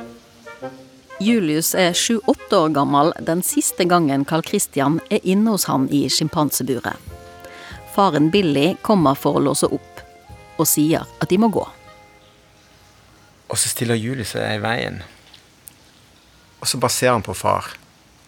Julius 1.23 1.71
er 1.79 1.95
sju-åtte 1.95 2.57
år 2.59 2.73
gammel 2.75 3.13
den 3.23 3.43
siste 3.45 3.85
gangen 3.87 4.25
Carl 4.27 4.43
Christian 4.43 4.99
er 5.07 5.23
inne 5.23 5.53
hos 5.53 5.67
han 5.71 5.87
i 5.87 6.05
sjimpanseburet. 6.11 6.99
Faren 7.95 8.27
Billy 8.31 8.73
kommer 8.83 9.15
for 9.15 9.39
å 9.39 9.43
låse 9.43 9.69
opp, 9.71 10.01
og 10.59 10.67
sier 10.67 11.07
at 11.23 11.31
de 11.31 11.39
må 11.39 11.47
gå. 11.55 11.63
Og 13.47 13.59
så 13.59 13.71
stiller 13.71 13.99
Julius 13.99 14.33
seg 14.35 14.57
i 14.57 14.63
veien. 14.63 14.99
Og 16.59 16.67
så 16.67 16.79
bare 16.81 16.95
ser 16.95 17.13
han 17.13 17.23
på 17.23 17.35
far. 17.37 17.75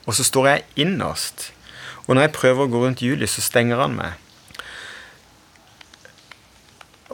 Og 0.08 0.16
så 0.16 0.24
står 0.24 0.48
jeg 0.48 0.66
innerst. 0.86 1.50
Og 2.06 2.16
når 2.16 2.28
jeg 2.28 2.36
prøver 2.38 2.64
å 2.64 2.72
gå 2.72 2.84
rundt 2.86 3.04
Julius, 3.04 3.36
så 3.36 3.44
stenger 3.44 3.82
han 3.84 3.98
meg. 3.98 4.16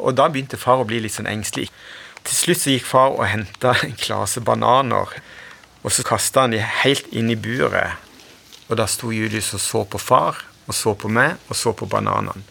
Og 0.03 0.17
da 0.19 0.27
begynte 0.29 0.59
far 0.59 0.83
å 0.83 0.87
bli 0.87 0.99
litt 1.03 1.15
sånn 1.15 1.29
engstelig. 1.31 1.69
Til 2.23 2.37
slutt 2.37 2.61
så 2.61 2.73
gikk 2.75 2.87
far 2.87 3.15
og 3.15 3.27
henta 3.27 3.73
en 3.83 3.95
klase 3.99 4.43
bananer. 4.43 5.11
Og 5.83 5.91
så 5.91 6.05
kasta 6.07 6.45
han 6.45 6.55
de 6.55 6.61
helt 6.83 7.07
inn 7.11 7.31
i 7.31 7.39
buret. 7.39 7.99
Og 8.69 8.77
da 8.79 8.87
sto 8.87 9.11
Julius 9.11 9.53
og 9.55 9.63
så 9.63 9.83
på 9.87 9.99
far, 9.99 10.39
og 10.67 10.75
så 10.75 10.93
på 10.95 11.11
meg, 11.11 11.35
og 11.49 11.59
så 11.59 11.73
på 11.75 11.87
bananene. 11.91 12.45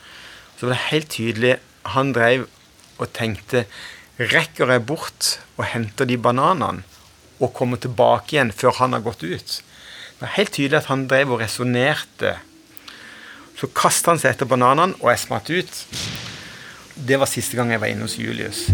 Så 0.58 0.66
var 0.66 0.74
det 0.74 0.88
helt 0.90 1.08
tydelig 1.10 1.56
Han 1.96 2.12
dreiv 2.14 2.44
og 3.02 3.08
tenkte 3.16 3.64
Rekker 4.20 4.70
jeg 4.70 4.84
bort 4.86 5.30
og 5.56 5.64
henter 5.66 6.06
de 6.06 6.14
bananene? 6.20 6.84
og 7.42 7.52
kommer 7.56 7.80
tilbake 7.80 8.36
igjen 8.36 8.52
før 8.54 8.76
han 8.78 8.96
har 8.96 9.04
gått 9.04 9.24
ut. 9.26 9.58
Det 9.58 10.22
var 10.22 10.34
helt 10.36 10.54
tydelig 10.54 10.78
at 10.78 10.90
han 10.92 11.06
drev 11.10 11.34
og 11.34 11.42
resonnerte. 11.42 12.36
Så 13.58 13.68
kasta 13.74 14.12
han 14.12 14.22
seg 14.22 14.34
etter 14.34 14.48
bananene, 14.48 14.96
og 15.02 15.10
jeg 15.10 15.24
smatt 15.24 15.50
ut. 15.50 15.80
Det 16.94 17.16
var 17.16 17.26
siste 17.30 17.56
gang 17.56 17.72
jeg 17.72 17.80
var 17.80 17.92
inne 17.92 18.04
hos 18.04 18.18
Julius. 18.20 18.66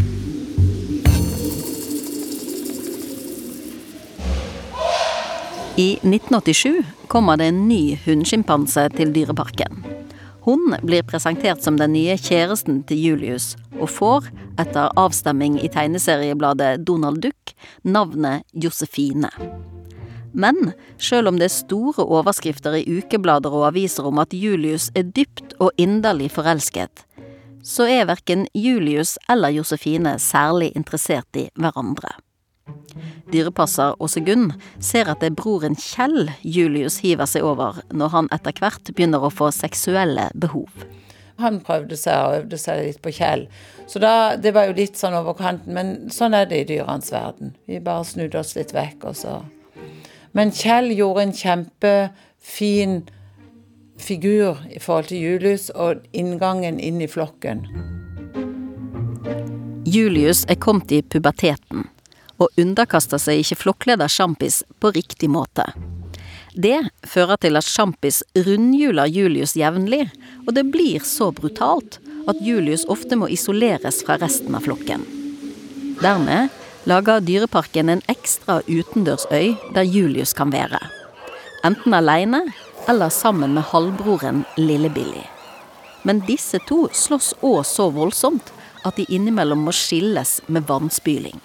I 5.78 5.92
1987 6.02 6.82
kommer 7.06 7.38
det 7.38 7.52
en 7.52 7.68
ny 7.68 7.94
hunnsjimpanse 8.02 8.88
til 8.96 9.14
Dyreparken. 9.14 9.84
Hun 10.42 10.74
blir 10.82 11.04
presentert 11.06 11.62
som 11.62 11.76
den 11.78 11.92
nye 11.94 12.16
kjæresten 12.18 12.80
til 12.88 12.98
Julius, 12.98 13.52
og 13.78 13.90
får, 13.92 14.26
etter 14.58 14.90
avstemming 14.98 15.60
i 15.62 15.70
tegneseriebladet 15.70 16.86
Donald 16.88 17.20
Duck, 17.22 17.52
navnet 17.84 18.42
Josefine. 18.52 19.30
Men 20.32 20.72
selv 20.98 21.30
om 21.30 21.38
det 21.38 21.46
er 21.46 21.54
store 21.54 22.04
overskrifter 22.04 22.80
i 22.80 22.98
ukeblader 22.98 23.54
og 23.54 23.68
aviser 23.70 24.08
om 24.08 24.18
at 24.18 24.34
Julius 24.34 24.90
er 24.98 25.06
dypt 25.06 25.54
og 25.58 25.70
inderlig 25.78 26.32
forelsket, 26.34 27.04
så 27.68 27.84
er 27.90 28.08
verken 28.08 28.46
Julius 28.56 29.18
eller 29.28 29.52
Josefine 29.52 30.16
særlig 30.22 30.70
interessert 30.78 31.36
i 31.36 31.48
hverandre. 31.60 32.14
Dyrepasser 33.32 33.96
Åse 34.02 34.20
Gunn 34.24 34.54
ser 34.80 35.08
at 35.08 35.20
det 35.20 35.30
er 35.30 35.36
broren 35.36 35.76
Kjell 35.76 36.30
Julius 36.44 36.98
hiver 37.04 37.28
seg 37.28 37.44
over 37.44 37.82
når 37.92 38.14
han 38.14 38.30
etter 38.34 38.56
hvert 38.60 38.92
begynner 38.94 39.24
å 39.24 39.32
få 39.32 39.50
seksuelle 39.54 40.30
behov. 40.34 40.68
Han 41.38 41.60
prøvde 41.64 41.96
seg 41.96 42.18
og 42.18 42.38
øvde 42.40 42.58
seg 42.58 42.80
litt 42.82 43.02
på 43.04 43.12
Kjell. 43.14 43.44
Så 43.86 44.00
da, 44.02 44.34
det 44.36 44.54
var 44.56 44.66
jo 44.68 44.78
litt 44.80 44.98
sånn 44.98 45.14
over 45.14 45.36
kanten, 45.38 45.76
men 45.76 45.92
sånn 46.12 46.34
er 46.34 46.48
det 46.50 46.64
i 46.64 46.66
dyrenes 46.72 47.12
verden. 47.14 47.54
Vi 47.68 47.78
bare 47.84 48.08
snudde 48.08 48.40
oss 48.40 48.56
litt 48.58 48.74
vekk, 48.74 49.10
og 49.12 49.16
så 49.16 49.38
Men 50.36 50.50
Kjell 50.52 50.90
gjorde 50.92 51.22
en 51.24 51.32
kjempefin 51.32 52.98
figur 53.98 54.58
i 54.70 54.80
forhold 54.80 55.10
til 55.10 55.22
Julius 55.24 55.68
og 55.74 56.02
inngangen 56.16 56.80
inn 56.80 57.02
i 57.02 57.10
flokken. 57.10 57.64
Julius 59.88 60.44
er 60.48 60.58
kommet 60.60 60.92
i 60.92 61.02
puberteten 61.02 61.86
og 62.38 62.54
underkaster 62.60 63.20
seg 63.20 63.42
ikke 63.42 63.58
flokkleder 63.62 64.10
Sjampis 64.10 64.62
på 64.80 64.92
riktig 64.94 65.30
måte. 65.32 65.64
Det 66.58 66.78
fører 67.06 67.38
til 67.42 67.58
at 67.58 67.66
Sjampis 67.66 68.22
rundhjuler 68.34 69.10
Julius 69.10 69.54
jevnlig, 69.58 70.08
og 70.46 70.54
det 70.56 70.66
blir 70.72 71.04
så 71.06 71.30
brutalt 71.34 72.00
at 72.28 72.40
Julius 72.44 72.84
ofte 72.90 73.18
må 73.18 73.28
isoleres 73.32 74.02
fra 74.04 74.18
resten 74.20 74.56
av 74.58 74.66
flokken. 74.66 75.04
Dermed 76.02 76.54
lager 76.88 77.22
Dyreparken 77.24 77.92
en 77.92 78.04
ekstra 78.10 78.60
utendørsøy 78.68 79.54
der 79.74 79.86
Julius 79.86 80.34
kan 80.36 80.52
være. 80.54 80.80
Enten 81.66 81.94
aleine 81.94 82.44
eller 82.88 83.08
sammen 83.12 83.54
med 83.54 83.62
halvbroren 83.62 84.44
Lille-Billy. 84.56 85.24
Men 86.02 86.22
disse 86.24 86.58
to 86.68 86.86
slåss 86.92 87.34
òg 87.44 87.60
så 87.68 87.90
voldsomt 87.92 88.52
at 88.88 88.96
de 88.96 89.04
innimellom 89.12 89.66
må 89.66 89.74
skilles 89.76 90.38
med 90.46 90.64
vannspyling. 90.70 91.36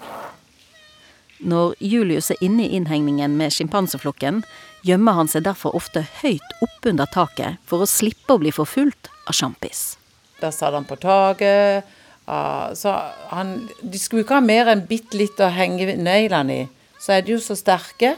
Når 1.44 1.74
Julius 1.84 2.30
er 2.32 2.40
inne 2.44 2.64
i 2.64 2.78
innhegningen 2.78 3.34
med 3.36 3.52
sjimpanseflokken, 3.52 4.40
gjemmer 4.88 5.18
han 5.18 5.28
seg 5.28 5.44
derfor 5.44 5.76
ofte 5.76 6.06
høyt 6.22 6.56
oppunder 6.64 7.10
taket 7.12 7.60
for 7.68 7.84
å 7.84 7.90
slippe 7.90 8.32
å 8.32 8.40
bli 8.40 8.54
forfulgt 8.54 9.10
av 9.28 9.36
sjampis. 9.36 9.98
Der 10.40 10.54
satt 10.54 10.72
han 10.72 10.88
på 10.88 10.96
taket. 11.02 11.84
Så 12.24 12.92
han, 13.28 13.56
de 13.82 14.00
skulle 14.00 14.24
ikke 14.24 14.38
ha 14.38 14.44
mer 14.44 14.70
enn 14.72 14.86
bitte 14.88 15.18
litt 15.20 15.40
å 15.44 15.52
henge 15.52 15.92
neglene 16.00 16.62
i. 16.62 16.68
Så 16.96 17.18
er 17.18 17.26
de 17.26 17.34
jo 17.34 17.42
så 17.42 17.56
sterke 17.58 18.14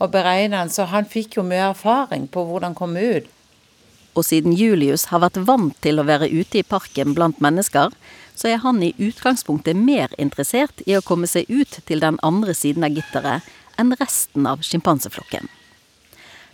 og 0.00 0.14
beregner 0.14 0.70
så 0.72 0.88
han 0.90 1.08
fikk 1.08 1.36
jo 1.38 1.44
mye 1.46 1.70
erfaring 1.70 2.26
på 2.32 2.44
hvordan 2.48 2.76
komme 2.78 3.04
ut. 3.04 3.28
Og 4.18 4.26
siden 4.26 4.56
Julius 4.56 5.06
har 5.12 5.22
vært 5.22 5.38
vant 5.46 5.76
til 5.84 6.00
å 6.00 6.06
være 6.08 6.30
ute 6.32 6.60
i 6.60 6.66
parken 6.66 7.14
blant 7.14 7.38
mennesker, 7.44 7.92
så 8.34 8.48
er 8.48 8.62
han 8.64 8.80
i 8.82 8.94
utgangspunktet 8.98 9.76
mer 9.76 10.10
interessert 10.18 10.82
i 10.88 10.96
å 10.96 11.04
komme 11.04 11.28
seg 11.30 11.46
ut 11.52 11.82
til 11.86 12.02
den 12.02 12.18
andre 12.26 12.56
siden 12.56 12.86
av 12.86 12.96
gitteret 12.96 13.46
enn 13.78 13.94
resten 14.00 14.48
av 14.48 14.64
sjimpanseflokken. 14.66 15.46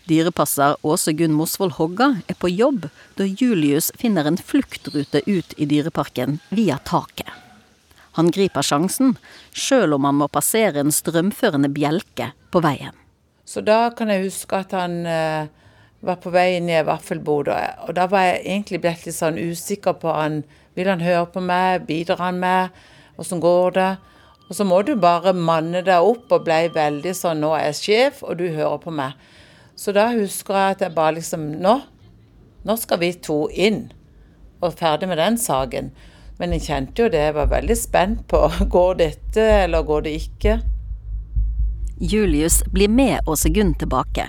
Dyrepasser 0.06 0.76
Åse 0.86 1.14
Gunn 1.18 1.34
Mosvold 1.34 1.78
Hogga 1.80 2.12
er 2.30 2.36
på 2.38 2.50
jobb 2.52 2.86
da 3.18 3.26
Julius 3.26 3.90
finner 3.98 4.28
en 4.28 4.38
fluktrute 4.38 5.22
ut 5.26 5.56
i 5.56 5.66
dyreparken 5.66 6.38
via 6.54 6.78
taket. 6.86 7.30
Han 8.16 8.30
griper 8.32 8.64
sjansen, 8.64 9.16
sjøl 9.52 9.96
om 9.96 10.06
han 10.08 10.20
må 10.22 10.30
passere 10.32 10.80
en 10.80 10.94
strømførende 10.94 11.68
bjelke 11.74 12.30
på 12.54 12.62
veien. 12.64 12.94
Så 13.46 13.62
da 13.62 13.90
kan 13.94 14.10
jeg 14.10 14.26
huske 14.26 14.58
at 14.58 14.74
han 14.74 15.04
eh, 15.06 15.46
var 16.02 16.18
på 16.22 16.32
vei 16.34 16.56
inn 16.56 16.68
i 16.68 16.74
ei 16.76 16.82
og 16.82 17.92
da 17.94 18.06
var 18.10 18.26
jeg 18.26 18.42
egentlig 18.44 18.80
blitt 18.82 19.06
litt 19.06 19.16
sånn 19.16 19.38
usikker 19.38 19.94
på 20.02 20.12
han 20.12 20.42
vil 20.76 20.90
han 20.90 21.00
høre 21.00 21.24
på 21.32 21.40
meg? 21.40 21.86
Bidrar 21.88 22.20
han 22.20 22.40
med? 22.42 22.74
Åssen 23.16 23.40
går 23.40 23.70
det? 23.78 23.92
Og 24.46 24.54
så 24.58 24.66
må 24.68 24.82
du 24.82 24.92
bare 25.00 25.32
manne 25.32 25.80
deg 25.86 26.04
opp 26.04 26.32
og 26.34 26.44
bli 26.46 26.66
veldig 26.74 27.14
sånn 27.16 27.40
Nå 27.42 27.54
er 27.56 27.70
jeg 27.70 27.78
sjef, 27.80 28.20
og 28.22 28.36
du 28.38 28.44
hører 28.50 28.78
på 28.82 28.92
meg. 28.94 29.16
Så 29.76 29.94
da 29.96 30.10
husker 30.12 30.58
jeg 30.58 30.76
at 30.76 30.84
jeg 30.84 30.96
bare 30.96 31.16
liksom 31.16 31.48
Nå, 31.64 31.78
nå 32.66 32.76
skal 32.76 33.00
vi 33.02 33.14
to 33.14 33.46
inn. 33.50 33.86
Og 34.60 34.76
ferdig 34.76 35.08
med 35.08 35.20
den 35.22 35.40
saken. 35.40 35.90
Men 36.36 36.52
jeg 36.52 36.66
kjente 36.68 37.06
jo 37.06 37.10
det, 37.12 37.24
jeg 37.30 37.36
var 37.38 37.52
veldig 37.54 37.78
spent 37.80 38.26
på 38.28 38.44
går 38.76 38.98
dette, 39.00 39.50
eller 39.64 39.86
går 39.86 40.06
det 40.06 40.18
ikke. 40.20 40.60
Julius 42.00 42.62
blir 42.72 42.88
med 42.88 43.20
Åse 43.26 43.48
Gunn 43.48 43.74
tilbake, 43.74 44.28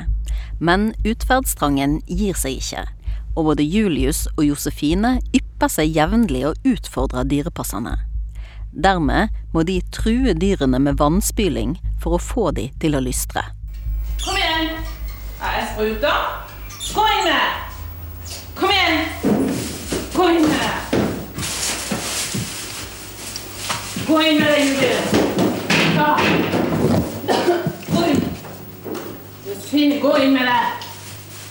men 0.60 0.94
utferdstrangen 1.06 2.00
gir 2.08 2.38
seg 2.38 2.62
ikke 2.62 2.88
og 3.38 3.46
både 3.46 3.64
Julius 3.64 4.26
og 4.36 4.48
Josefine 4.48 5.20
ypper 5.36 5.70
seg 5.70 5.94
jevnlig 5.94 6.42
og 6.50 6.56
utfordrer 6.66 7.28
dyrepasserne. 7.30 7.94
Dermed 8.74 9.34
må 9.54 9.64
de 9.66 9.78
true 9.94 10.34
dyrene 10.34 10.80
med 10.82 10.98
vannspyling 10.98 11.78
for 12.02 12.18
å 12.18 12.22
få 12.22 12.50
de 12.58 12.68
til 12.82 12.98
å 12.98 13.04
lystre. 13.04 13.46
Kom 14.24 14.38
igjen! 14.38 14.74
Er 15.38 15.60
jeg 15.60 15.68
spruta. 15.74 16.14
Gå 16.98 17.06
inn 17.14 17.26
med! 17.30 17.46
Kom 18.58 18.74
igjen! 18.74 18.98
Gå 20.18 20.30
inn 20.34 20.48
med 20.48 20.58
det! 20.58 20.74
Gå 24.08 24.22
inn 24.24 24.38
med 24.42 24.50
det, 24.50 24.60
Julius! 24.66 25.08
Ta! 25.94 26.10
Gå 27.94 28.06
inn! 28.10 28.28
Josefine, 29.68 30.00
gå 30.00 30.18
inn 30.18 30.34
med 30.34 30.48
det! 30.48 30.60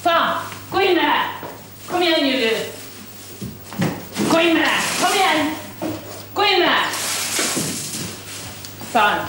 Faen! 0.00 0.38
Gå 0.70 0.80
inn 0.80 0.94
med 0.96 1.04
det! 1.04 1.50
Kom 1.86 2.02
igjen, 2.02 2.26
Julius! 2.26 2.62
Gå 4.30 4.40
inn 4.40 4.54
med 4.56 4.62
det! 4.62 4.78
Kom 5.02 5.12
igjen! 5.18 5.50
Gå 6.32 6.46
inn 6.46 6.62
med 6.62 6.70
det! 6.70 6.84
Faen. 8.94 9.20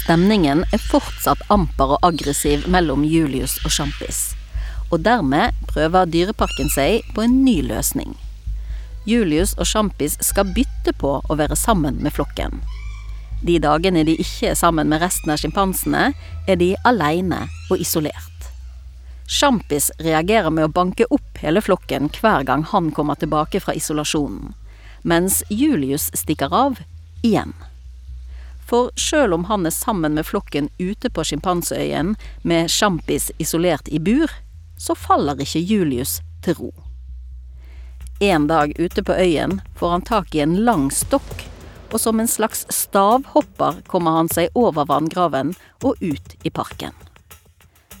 Stemningen 0.00 0.66
er 0.74 0.84
fortsatt 0.90 1.46
amper 1.46 1.94
og 1.94 2.10
aggressiv 2.10 2.66
mellom 2.66 3.06
Julius 3.06 3.60
og 3.62 3.70
Sjampis. 3.70 4.32
Og 4.90 5.06
dermed 5.06 5.54
prøver 5.70 6.10
Dyreparken 6.10 6.74
seg 6.74 7.06
på 7.14 7.28
en 7.28 7.44
ny 7.46 7.60
løsning. 7.70 8.18
Julius 9.06 9.54
og 9.54 9.70
Sjampis 9.70 10.18
skal 10.18 10.50
bytte 10.50 10.98
på 10.98 11.20
å 11.22 11.38
være 11.38 11.54
sammen 11.54 12.02
med 12.02 12.18
flokken. 12.18 12.58
De 13.42 13.58
dagene 13.58 14.04
de 14.06 14.14
ikke 14.22 14.52
er 14.52 14.58
sammen 14.58 14.90
med 14.90 15.02
resten 15.02 15.32
av 15.34 15.40
sjimpansene, 15.42 16.12
er 16.46 16.58
de 16.60 16.74
aleine 16.86 17.44
og 17.70 17.80
isolert. 17.82 18.28
Sjampis 19.26 19.90
reagerer 20.02 20.50
med 20.50 20.68
å 20.68 20.72
banke 20.72 21.06
opp 21.10 21.40
hele 21.42 21.62
flokken 21.64 22.10
hver 22.20 22.46
gang 22.46 22.62
han 22.70 22.90
kommer 22.94 23.18
tilbake 23.18 23.62
fra 23.64 23.74
isolasjonen, 23.74 24.52
mens 25.02 25.40
Julius 25.50 26.10
stikker 26.14 26.54
av 26.54 26.78
igjen. 27.26 27.54
For 28.68 28.92
sjøl 28.96 29.34
om 29.34 29.48
han 29.50 29.66
er 29.66 29.74
sammen 29.74 30.14
med 30.16 30.28
flokken 30.28 30.70
ute 30.78 31.10
på 31.10 31.24
Sjimpanseøyen 31.26 32.14
med 32.46 32.70
Sjampis 32.70 33.30
isolert 33.42 33.90
i 33.90 33.98
bur, 33.98 34.30
så 34.78 34.94
faller 34.94 35.42
ikke 35.42 35.60
Julius 35.60 36.20
til 36.46 36.58
ro. 36.60 36.72
En 38.22 38.46
dag 38.46 38.72
ute 38.78 39.02
på 39.02 39.16
øyen 39.18 39.58
får 39.78 39.96
han 39.96 40.06
tak 40.06 40.34
i 40.34 40.44
en 40.44 40.60
lang 40.66 40.90
stokk, 40.94 41.48
og 41.92 42.00
som 42.00 42.20
en 42.20 42.28
slags 42.28 42.64
stavhopper 42.72 43.82
kommer 43.86 44.16
han 44.18 44.30
seg 44.32 44.52
over 44.58 44.88
vanngraven 44.88 45.52
og 45.84 46.00
ut 46.00 46.36
i 46.42 46.50
parken. 46.50 46.96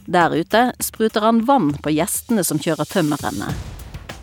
Der 0.06 0.34
ute 0.34 0.72
spruter 0.82 1.22
han 1.22 1.44
vann 1.46 1.76
på 1.82 1.92
gjestene 1.94 2.42
som 2.44 2.58
kjører 2.58 2.88
tømmerrennet. 2.90 3.70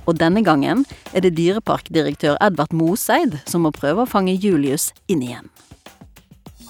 Og 0.09 0.17
denne 0.17 0.41
gangen 0.43 0.83
er 1.13 1.23
det 1.23 1.35
dyreparkdirektør 1.37 2.39
Edvard 2.41 2.73
Moseid 2.73 3.37
som 3.47 3.63
må 3.63 3.71
prøve 3.75 4.03
å 4.03 4.09
fange 4.09 4.33
Julius 4.33 4.89
inn 5.07 5.21
igjen. 5.23 5.51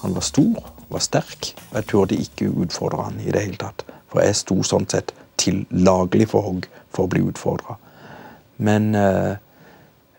Han 0.02 0.14
var 0.16 0.24
stor, 0.24 0.60
var 0.88 1.02
sterk, 1.04 1.54
og 1.70 1.80
jeg 1.80 1.88
turde 1.90 2.20
ikke 2.20 2.52
utfordre 2.64 3.08
han 3.08 3.18
i 3.20 3.32
det 3.32 3.42
hele 3.46 3.60
tatt. 3.60 3.84
For 4.12 4.22
jeg 4.24 4.38
sto 4.38 4.60
sånn 4.66 4.88
sett 4.90 5.12
tillagelig 5.40 6.30
for 6.32 6.44
hogg 6.44 6.68
for 6.92 7.06
å 7.06 7.12
bli 7.12 7.24
utfordra. 7.24 7.76
Men 8.60 8.94
eh, 8.96 9.40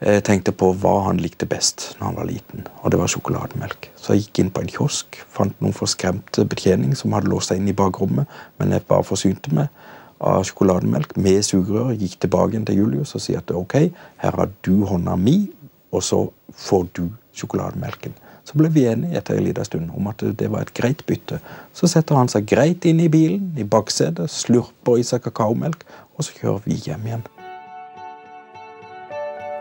jeg 0.02 0.24
tenkte 0.26 0.54
på 0.58 0.72
hva 0.82 0.96
han 1.06 1.20
likte 1.22 1.46
best 1.46 1.92
når 2.00 2.06
han 2.08 2.16
var 2.18 2.26
liten, 2.26 2.64
og 2.82 2.90
det 2.90 2.98
var 2.98 3.12
sjokolademelk. 3.14 3.92
Så 3.94 4.16
jeg 4.16 4.24
gikk 4.24 4.40
inn 4.42 4.52
på 4.54 4.64
en 4.64 4.72
kiosk, 4.72 5.20
fant 5.30 5.54
noen 5.62 5.76
forskremte 5.78 6.46
betjening 6.50 6.96
som 6.98 7.14
hadde 7.14 7.30
låst 7.30 7.52
seg 7.52 7.62
inn 7.62 7.70
i 7.70 7.76
bakrommet, 7.78 8.30
men 8.58 8.74
jeg 8.74 8.88
bare 8.90 9.06
forsynte 9.06 9.54
meg 9.54 9.70
av 10.22 10.42
sjokolademelk 10.50 11.14
med 11.22 11.46
sugerør. 11.46 11.94
Gikk 11.98 12.18
tilbake 12.26 12.62
til 12.66 12.82
Julius 12.82 13.14
og 13.18 13.22
sier 13.22 13.44
at 13.44 13.54
ok, 13.54 13.78
her 14.24 14.38
har 14.40 14.50
du 14.66 14.88
hånda 14.90 15.14
mi, 15.22 15.52
og 15.94 16.06
så 16.06 16.24
får 16.58 16.88
du 16.98 17.04
sjokolademelken. 17.38 18.16
Så 18.48 18.58
ble 18.58 18.72
vi 18.74 18.88
enige 18.90 19.20
etter 19.20 19.38
en 19.38 19.46
liten 19.46 19.68
stund 19.68 19.94
om 19.94 20.10
at 20.10 20.24
det 20.38 20.50
var 20.50 20.66
et 20.66 20.74
greit 20.78 21.06
bytte. 21.06 21.38
Så 21.78 21.90
setter 21.92 22.18
han 22.18 22.32
seg 22.32 22.50
greit 22.50 22.90
inn 22.90 23.04
i 23.04 23.12
bilen, 23.12 23.54
i 23.54 23.68
baksetet, 23.70 24.34
slurper 24.34 24.98
i 24.98 25.06
seg 25.06 25.22
kakaomelk, 25.28 25.86
og 26.18 26.26
så 26.26 26.34
kjører 26.42 26.66
vi 26.66 26.82
hjem 26.82 27.06
igjen. 27.06 27.30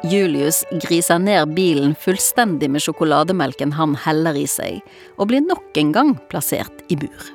Julius 0.03 0.65
griser 0.81 1.19
ned 1.21 1.53
bilen 1.53 1.93
fullstendig 1.95 2.71
med 2.73 2.81
sjokolademelken 2.81 3.75
han 3.77 3.99
heller 4.01 4.39
i 4.39 4.47
seg, 4.49 4.79
og 5.21 5.29
blir 5.29 5.45
nok 5.45 5.77
en 5.77 5.93
gang 5.93 6.15
plassert 6.33 6.81
i 6.89 6.97
bur. 6.97 7.27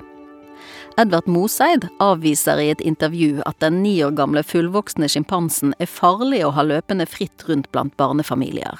Edvard 0.98 1.28
Moseid 1.30 1.86
avviser 2.02 2.58
i 2.64 2.72
et 2.72 2.82
intervju 2.82 3.44
at 3.46 3.60
den 3.62 3.82
ni 3.84 3.98
år 4.02 4.16
gamle 4.18 4.42
fullvoksne 4.48 5.10
sjimpansen 5.12 5.76
er 5.78 5.92
farlig 5.92 6.42
å 6.48 6.54
ha 6.56 6.64
løpende 6.66 7.06
fritt 7.06 7.46
rundt 7.50 7.68
blant 7.76 7.94
barnefamilier. 8.00 8.80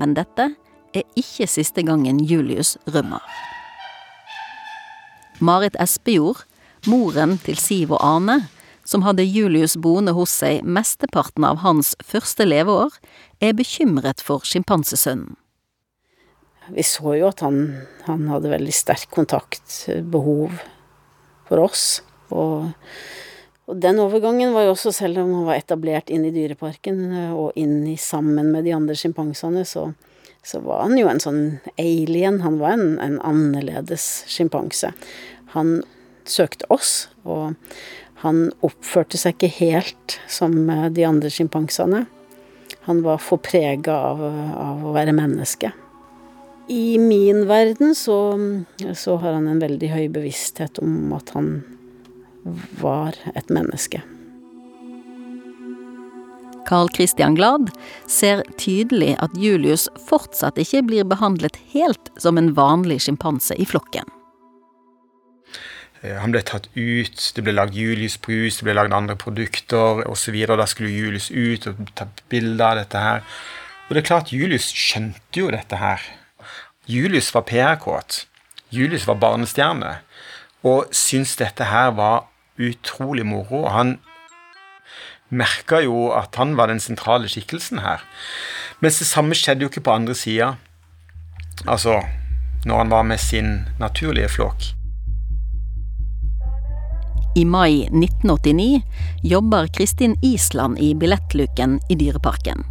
Men 0.00 0.16
dette 0.18 0.48
er 0.96 1.04
ikke 1.14 1.46
siste 1.46 1.84
gangen 1.86 2.18
Julius 2.26 2.74
rømmer. 2.90 3.22
Marit 5.38 5.76
Espejord, 5.78 6.42
moren 6.90 7.36
til 7.44 7.60
Siv 7.60 7.94
og 7.94 8.02
Ane, 8.02 8.40
som 8.84 9.04
hadde 9.06 9.26
Julius 9.26 9.76
boende 9.76 10.14
hos 10.16 10.32
seg 10.42 10.64
mesteparten 10.66 11.46
av 11.46 11.62
hans 11.62 11.94
første 12.04 12.46
leveår, 12.46 12.96
er 13.42 13.54
bekymret 13.58 14.22
for 14.24 14.44
sjimpansesønnen. 14.46 15.36
Vi 16.70 16.84
så 16.86 17.16
jo 17.18 17.26
at 17.26 17.42
han, 17.42 17.64
han 18.06 18.28
hadde 18.30 18.52
veldig 18.52 18.74
sterk 18.74 19.10
kontaktbehov 19.14 20.54
for 21.48 21.62
oss. 21.64 21.86
Og, 22.30 22.70
og, 23.66 23.74
den 23.82 23.98
overgangen 24.02 24.54
var 24.54 24.68
jo 24.68 24.76
også, 24.76 24.92
selv 24.94 25.24
om 25.24 25.34
han 25.40 25.48
var 25.50 25.58
etablert 25.58 26.12
inn 26.12 26.24
i 26.28 26.32
Dyreparken 26.34 27.02
og 27.34 27.58
inn 27.58 27.82
i 27.90 27.96
sammen 28.00 28.52
med 28.54 28.68
de 28.68 28.76
andre 28.76 28.96
sjimpansene, 28.98 29.66
så, 29.68 29.88
så, 30.46 30.62
var 30.62 30.86
han 30.86 30.94
jo 31.00 31.10
en 31.10 31.22
sånn 31.22 31.42
alien. 31.74 32.40
Han 32.46 32.60
var 32.62 32.78
en, 32.78 32.94
en 33.02 33.18
annerledes 33.26 34.22
sjimpanse. 34.30 34.94
Han 35.56 35.80
søkte 36.28 36.68
oss, 36.70 37.10
og 37.26 37.56
han 38.22 38.52
oppførte 38.62 39.18
seg 39.18 39.34
ikke 39.34 39.54
helt 39.56 40.18
som 40.30 40.54
de 40.94 41.06
andre 41.06 41.30
sjimpansene. 41.32 42.04
Han 42.86 43.02
var 43.02 43.18
for 43.22 43.42
prega 43.42 43.96
av, 44.12 44.22
av, 44.22 44.84
å 44.86 44.94
være 44.94 45.14
menneske. 45.16 45.72
I 46.70 46.98
min 47.02 47.44
verden 47.50 47.96
så, 47.98 48.18
så 48.94 49.18
har 49.18 49.34
han 49.40 49.50
en 49.50 49.62
veldig 49.62 49.90
høy 49.90 50.06
bevissthet 50.14 50.78
om 50.82 51.10
at 51.18 51.34
han 51.34 51.50
var 52.78 53.18
et 53.34 53.50
menneske. 53.50 54.04
Carl 56.70 56.88
Christian 56.94 57.34
Glad 57.34 57.74
ser 58.06 58.46
tydelig 58.54 59.16
at 59.18 59.34
Julius 59.34 59.88
fortsatt 60.06 60.62
ikke 60.62 60.86
blir 60.86 61.10
behandlet 61.10 61.58
helt 61.74 62.14
som 62.22 62.38
en 62.38 62.54
vanlig 62.54 63.02
sjimpanse 63.02 63.58
i 63.58 63.66
flokken. 63.66 64.06
Eh, 66.02 66.18
han 66.18 66.34
ble 66.34 66.42
tatt 66.42 66.68
ut, 66.74 67.18
det 67.36 67.44
ble 67.46 67.54
lagd 67.54 67.78
Julius-brus, 67.78 68.58
det 68.58 68.66
ble 68.66 68.74
lagd 68.76 68.94
andre 68.96 69.16
produkter 69.18 70.02
osv. 70.10 70.38
Da 70.50 70.66
skulle 70.66 70.90
Julius 70.90 71.30
ut 71.30 71.68
og 71.70 71.84
ta 71.98 72.08
bilder 72.32 72.66
av 72.72 72.80
dette 72.82 73.04
her. 73.06 73.24
Og 73.86 73.94
det 73.94 74.02
er 74.02 74.08
klart, 74.08 74.34
Julius 74.34 74.70
skjønte 74.74 75.42
jo 75.44 75.50
dette 75.54 75.78
her. 75.78 76.02
Julius 76.90 77.30
var 77.34 77.46
PR-kåt. 77.46 78.24
Julius 78.74 79.06
var 79.06 79.20
barnestjerne. 79.22 79.98
Og 80.66 80.90
syntes 80.94 81.36
dette 81.38 81.68
her 81.70 81.92
var 81.94 82.26
utrolig 82.58 83.26
moro. 83.26 83.66
Han 83.70 83.98
merka 85.32 85.80
jo 85.82 86.10
at 86.14 86.34
han 86.36 86.56
var 86.58 86.68
den 86.70 86.82
sentrale 86.82 87.30
skikkelsen 87.30 87.82
her. 87.82 88.02
Mens 88.82 88.98
det 88.98 89.08
samme 89.08 89.38
skjedde 89.38 89.64
jo 89.66 89.70
ikke 89.70 89.86
på 89.86 89.94
andre 89.94 90.16
sida. 90.18 90.54
Altså 91.66 92.00
når 92.66 92.78
han 92.78 92.90
var 92.90 93.02
med 93.02 93.18
sin 93.18 93.66
naturlige 93.78 94.28
flokk. 94.28 94.72
I 97.34 97.44
mai 97.44 97.82
1989 97.82 98.82
jobber 99.22 99.66
Kristin 99.66 100.18
Island 100.22 100.78
i 100.78 100.94
billettluken 100.94 101.80
i 101.88 101.94
Dyreparken. 101.94 102.64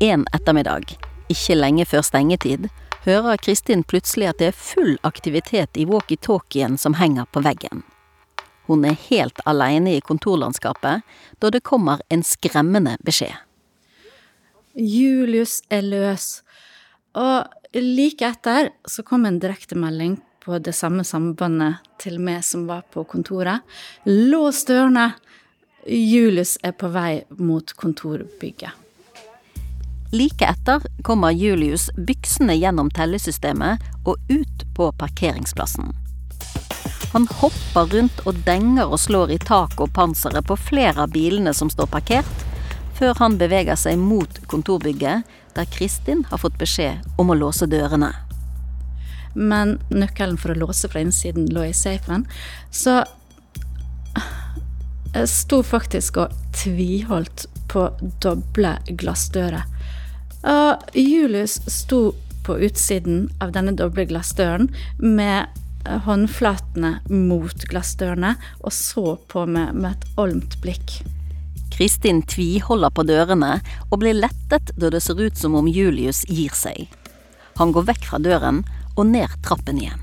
En 0.00 0.26
ettermiddag, 0.32 0.84
ikke 1.32 1.56
lenge 1.56 1.86
før 1.88 2.04
stengetid, 2.04 2.66
hører 3.06 3.40
Kristin 3.40 3.84
plutselig 3.88 4.28
at 4.28 4.42
det 4.42 4.50
er 4.50 4.58
full 4.60 4.98
aktivitet 5.08 5.80
i 5.80 5.86
walkietalkien 5.88 6.76
som 6.76 6.98
henger 7.00 7.24
på 7.32 7.40
veggen. 7.48 7.80
Hun 8.68 8.84
er 8.84 9.00
helt 9.06 9.40
aleine 9.48 9.96
i 9.96 10.04
kontorlandskapet 10.04 11.00
da 11.40 11.52
det 11.54 11.64
kommer 11.64 12.04
en 12.12 12.26
skremmende 12.26 12.98
beskjed. 13.08 13.40
Julius 14.76 15.62
er 15.72 15.80
løs. 15.80 16.42
Og 17.16 17.48
like 17.72 18.28
etter 18.28 18.74
så 18.84 19.00
kom 19.00 19.24
en 19.24 19.40
direktemelding 19.40 20.20
på 20.46 20.58
det 20.62 20.72
samme 20.78 21.02
sambandet 21.04 21.82
til 21.98 22.20
meg 22.22 22.44
som 22.46 22.68
var 22.70 22.84
på 22.94 23.02
kontoret. 23.10 23.66
Lås 24.06 24.62
dørene! 24.68 25.10
Julius 25.86 26.56
er 26.66 26.74
på 26.78 26.90
vei 26.94 27.24
mot 27.38 27.72
kontorbygget. 27.78 28.70
Like 30.14 30.46
etter 30.46 30.82
kommer 31.02 31.34
Julius 31.34 31.88
byksende 31.98 32.54
gjennom 32.54 32.90
tellesystemet 32.94 33.82
og 34.06 34.22
ut 34.30 34.64
på 34.74 34.90
parkeringsplassen. 34.98 35.90
Han 37.12 37.26
hopper 37.40 37.90
rundt 37.94 38.22
og 38.26 38.38
denger 38.46 38.90
og 38.90 39.00
slår 39.02 39.34
i 39.34 39.40
taket 39.42 39.82
og 39.82 39.94
panseret 39.98 40.46
på 40.46 40.58
flere 40.58 41.06
av 41.06 41.14
bilene 41.14 41.54
som 41.54 41.70
står 41.70 41.90
parkert, 41.90 42.46
før 42.98 43.18
han 43.18 43.38
beveger 43.38 43.78
seg 43.78 43.98
mot 43.98 44.40
kontorbygget, 44.50 45.26
der 45.56 45.74
Kristin 45.74 46.22
har 46.30 46.42
fått 46.42 46.58
beskjed 46.60 47.02
om 47.18 47.34
å 47.34 47.38
låse 47.38 47.66
dørene. 47.70 48.12
Men 49.36 49.76
nøkkelen 49.92 50.38
for 50.40 50.52
å 50.52 50.58
låse 50.64 50.88
fra 50.88 51.04
innsiden 51.04 51.50
lå 51.52 51.68
i 51.68 51.76
safen, 51.76 52.24
så 52.72 53.02
jeg 55.16 55.28
sto 55.32 55.62
faktisk 55.64 56.18
og 56.20 56.32
tviholdt 56.56 57.46
på 57.72 57.86
doble 58.24 58.74
glassdører. 59.00 59.64
Og 60.46 60.96
Julius 60.96 61.58
sto 61.72 62.10
på 62.46 62.58
utsiden 62.62 63.26
av 63.42 63.54
denne 63.56 63.74
doble 63.76 64.06
glassdøren 64.08 64.68
med 65.02 65.48
håndflatene 66.06 66.98
mot 67.08 67.66
glassdørene 67.70 68.34
og 68.60 68.72
så 68.74 69.16
på 69.30 69.44
meg 69.50 69.74
med 69.74 69.94
et 69.94 70.20
olmt 70.20 70.58
blikk. 70.62 71.00
Kristin 71.76 72.22
tviholder 72.24 72.92
på 72.94 73.04
dørene 73.06 73.58
og 73.90 74.00
blir 74.00 74.16
lettet 74.16 74.72
da 74.80 74.90
det 74.92 75.02
ser 75.04 75.20
ut 75.20 75.36
som 75.36 75.56
om 75.58 75.68
Julius 75.68 76.24
gir 76.28 76.54
seg. 76.56 76.86
Han 77.60 77.72
går 77.72 77.88
vekk 77.90 78.08
fra 78.10 78.20
døren 78.22 78.62
og 78.96 79.06
ned 79.06 79.32
trappen 79.44 79.78
igjen. 79.80 80.02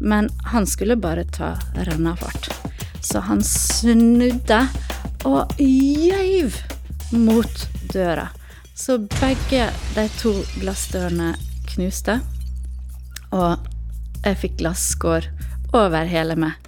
Men 0.00 0.28
han 0.50 0.66
skulle 0.66 0.96
bare 0.96 1.24
ta 1.24 1.54
rennafart, 1.74 2.48
så 3.00 3.22
han 3.28 3.42
snudde 3.46 4.60
og 5.24 5.54
gjøv 5.58 6.56
mot 7.14 7.66
døra. 7.92 8.28
Så 8.74 8.98
begge 8.98 9.68
de 9.94 10.06
to 10.18 10.34
glassdørene 10.58 11.34
knuste, 11.74 12.18
og 13.34 13.62
jeg 14.24 14.40
fikk 14.40 14.58
glasskår 14.62 15.28
over 15.74 16.08
hele 16.10 16.36
meg. 16.38 16.58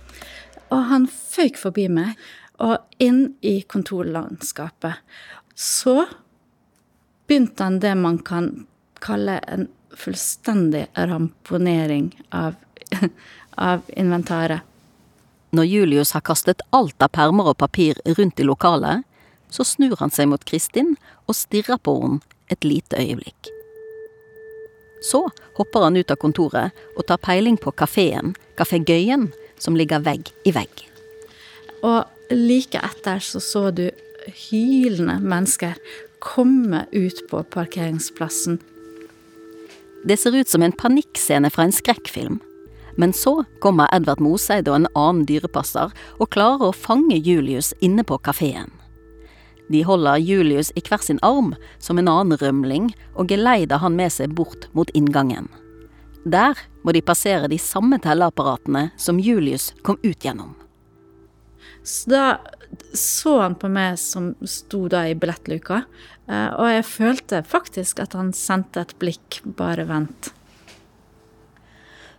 Og 0.71 0.83
han 0.91 1.07
føyk 1.11 1.59
forbi 1.61 1.87
meg 1.93 2.15
og 2.62 2.79
inn 3.03 3.37
i 3.45 3.61
kontorlandskapet. 3.69 5.03
Så 5.55 5.99
begynte 7.27 7.67
han 7.67 7.81
det 7.83 7.95
man 7.99 8.19
kan 8.25 8.53
kalle 9.03 9.39
en 9.51 9.69
fullstendig 9.96 10.87
ramponering 10.94 12.11
av, 12.30 12.54
av 13.54 13.82
inventaret. 13.88 14.61
Når 15.56 15.64
Julius 15.64 16.12
har 16.12 16.24
kastet 16.26 16.62
alt 16.76 17.02
av 17.02 17.12
permer 17.16 17.52
og 17.52 17.61
papir 17.62 17.98
rundt 18.18 18.40
i 18.40 18.46
lokalet, 18.46 19.06
så 19.48 19.64
snur 19.64 19.96
han 20.00 20.12
seg 20.12 20.28
mot 20.28 20.44
Kristin 20.44 20.96
og 21.26 21.38
stirrer 21.38 21.78
på 21.80 21.94
henne 22.02 22.35
et 22.52 22.66
lite 22.66 22.98
øyeblikk. 23.00 23.48
Så 25.02 25.22
hopper 25.56 25.87
han 25.87 25.96
ut 25.96 26.11
av 26.11 26.18
kontoret 26.20 26.74
og 26.96 27.06
tar 27.09 27.20
peiling 27.22 27.56
på 27.61 27.72
kafeen, 27.78 28.35
Kafé 28.59 28.80
Gøyen, 28.82 29.30
som 29.59 29.76
ligger 29.78 30.02
vegg 30.04 30.30
i 30.46 30.52
vegg. 30.54 30.87
Og 31.85 32.04
like 32.32 32.80
etter 32.80 33.22
så 33.22 33.40
så 33.42 33.68
du 33.70 33.87
hylende 34.26 35.18
mennesker 35.22 35.76
komme 36.18 36.87
ut 36.92 37.22
på 37.30 37.42
parkeringsplassen. 37.54 38.59
Det 40.07 40.16
ser 40.16 40.37
ut 40.37 40.49
som 40.49 40.62
en 40.62 40.73
panikkscene 40.73 41.51
fra 41.51 41.64
en 41.66 41.75
skrekkfilm. 41.75 42.38
Men 42.97 43.12
så 43.12 43.45
kommer 43.61 43.90
Edvard 43.92 44.23
Moseid 44.23 44.69
og 44.71 44.79
en 44.79 44.88
annen 44.95 45.25
dyrepasser 45.27 45.90
og 46.16 46.31
klarer 46.33 46.69
å 46.69 46.77
fange 46.77 47.19
Julius 47.19 47.73
inne 47.85 48.07
på 48.07 48.21
kafeen. 48.23 48.71
De 49.69 49.83
holder 49.83 50.23
Julius 50.23 50.71
i 50.79 50.83
hver 50.87 51.03
sin 51.03 51.19
arm 51.27 51.57
som 51.83 51.99
en 51.99 52.09
annen 52.09 52.38
rømling 52.38 52.92
og 53.19 53.33
geleider 53.33 53.83
han 53.83 53.99
med 53.99 54.14
seg 54.14 54.37
bort 54.38 54.69
mot 54.79 54.92
inngangen. 54.95 55.51
Der 56.23 56.55
må 56.87 56.95
de 56.95 57.03
passere 57.03 57.51
de 57.51 57.59
samme 57.59 57.99
telleapparatene 58.03 58.92
som 58.97 59.19
Julius 59.19 59.73
kom 59.83 59.99
ut 60.07 60.23
gjennom. 60.23 60.55
Så 61.83 62.11
da 62.14 62.27
så 62.95 63.40
han 63.40 63.55
på 63.59 63.69
meg 63.71 63.99
som 64.01 64.33
sto 64.47 64.87
da 64.90 65.05
i 65.07 65.14
billettluka, 65.19 65.85
og 66.27 66.67
jeg 66.73 66.87
følte 66.89 67.43
faktisk 67.47 68.01
at 68.03 68.17
han 68.19 68.33
sendte 68.35 68.83
et 68.83 68.97
blikk 68.99 69.41
'bare 69.45 69.87
vent'. 69.87 70.33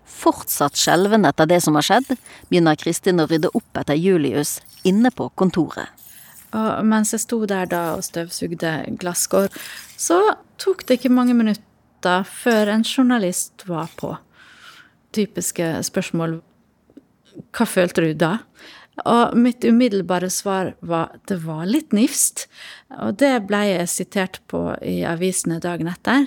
Fortsatt 0.08 0.80
skjelven 0.80 1.28
etter 1.28 1.46
det 1.46 1.60
som 1.62 1.76
har 1.78 1.86
skjedd, 1.86 2.15
begynner 2.50 2.80
Kristin 2.80 3.22
å 3.22 3.28
rydde 3.30 3.52
opp 3.54 3.78
etter 3.78 4.00
Julius 4.00 4.58
inne 4.88 5.12
på 5.12 5.30
kontoret. 5.36 5.91
Og 6.56 6.86
mens 6.88 7.12
jeg 7.13 7.26
sto 7.26 7.41
der 7.46 7.67
da 7.70 7.82
og 7.98 8.06
støvsugde 8.08 8.72
glasskår, 9.02 9.52
så 10.00 10.38
tok 10.58 10.86
det 10.88 11.00
ikke 11.00 11.13
mange 11.13 11.36
minutter 11.38 12.24
før 12.24 12.72
en 12.72 12.86
journalist 12.88 13.67
var 13.67 13.91
på. 14.00 14.15
Typiske 15.13 15.84
spørsmål 15.84 16.39
Hva 17.54 17.65
følte 17.70 18.02
du 18.02 18.13
da? 18.17 18.38
Og 19.05 19.36
mitt 19.38 19.65
umiddelbare 19.67 20.29
svar 20.33 20.73
var 20.81 21.13
det 21.29 21.38
var 21.43 21.67
litt 21.69 21.93
nifst. 21.93 22.47
Og 22.97 23.19
det 23.21 23.36
ble 23.49 23.62
jeg 23.69 23.91
sitert 23.93 24.41
på 24.49 24.71
i 24.81 25.03
avisene 25.05 25.60
dagen 25.62 25.89
etter. 25.91 26.25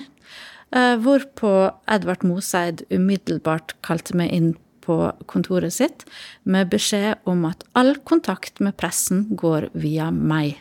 Eh, 0.71 0.95
hvorpå 1.03 1.51
Edvard 1.91 2.23
Moseid 2.23 2.85
umiddelbart 2.93 3.75
kalte 3.83 4.15
meg 4.15 4.31
inn 4.31 4.53
på 4.81 4.97
kontoret 5.29 5.75
sitt 5.75 6.05
med 6.47 6.71
beskjed 6.71 7.19
om 7.29 7.43
at 7.49 7.65
all 7.77 7.97
kontakt 8.07 8.61
med 8.63 8.77
pressen 8.79 9.27
går 9.37 9.69
via 9.77 10.09
meg. 10.15 10.55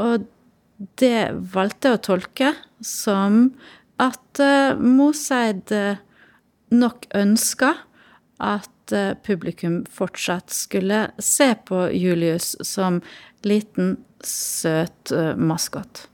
Og 0.00 0.24
det 1.00 1.28
valgte 1.52 1.92
jeg 1.92 1.98
å 1.98 2.04
tolke 2.10 2.52
som 2.84 3.50
at 4.02 4.40
eh, 4.42 4.76
Moseid 4.76 5.72
eh, 5.72 6.00
nok 6.72 7.06
ønska 7.16 7.74
at 8.42 8.72
publikum 9.26 9.84
fortsatt 9.90 10.50
skulle 10.52 11.06
se 11.18 11.54
på 11.68 11.86
Julius 11.92 12.54
som 12.66 13.00
liten, 13.46 13.96
søt 14.22 15.12
maskot. 15.36 16.06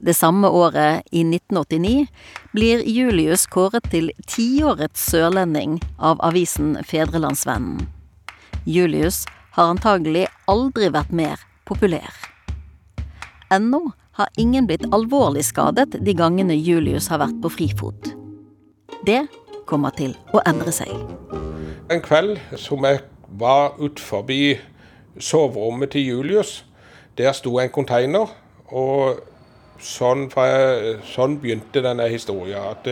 Det 0.00 0.14
samme 0.14 0.48
året, 0.48 1.02
i 1.12 1.20
1989, 1.20 2.06
blir 2.52 2.80
Julius 2.88 3.44
kåret 3.46 3.84
til 3.92 4.08
tiårets 4.26 5.02
sørlending 5.12 5.76
av 5.98 6.22
avisen 6.24 6.72
Fedrelandsvennen. 6.88 7.84
Julius 8.64 9.26
har 9.58 9.74
antagelig 9.74 10.24
aldri 10.48 10.88
vært 10.94 11.12
mer 11.12 11.44
populær. 11.68 12.16
Ennå 13.52 13.90
har 14.18 14.28
ingen 14.38 14.66
blitt 14.66 14.86
alvorlig 14.92 15.44
skadet 15.44 15.98
de 16.06 16.14
gangene 16.14 16.56
Julius 16.56 17.08
har 17.12 17.22
vært 17.22 17.38
på 17.42 17.52
frifot. 17.52 18.10
Det 19.06 19.22
kommer 19.66 19.94
til 19.96 20.16
å 20.34 20.42
endre 20.46 20.72
seg. 20.74 20.90
En 21.90 22.02
kveld 22.02 22.38
som 22.58 22.84
jeg 22.86 23.02
var 23.40 23.76
utenfor 23.78 24.26
soverommet 25.20 25.94
til 25.94 26.06
Julius, 26.06 26.64
der 27.18 27.32
sto 27.32 27.58
en 27.58 27.70
container. 27.70 28.28
og 28.70 29.18
sånn, 29.82 30.28
sånn, 31.08 31.38
begynte 31.40 31.82
denne 31.84 32.06
historien. 32.12 32.70
At 32.74 32.86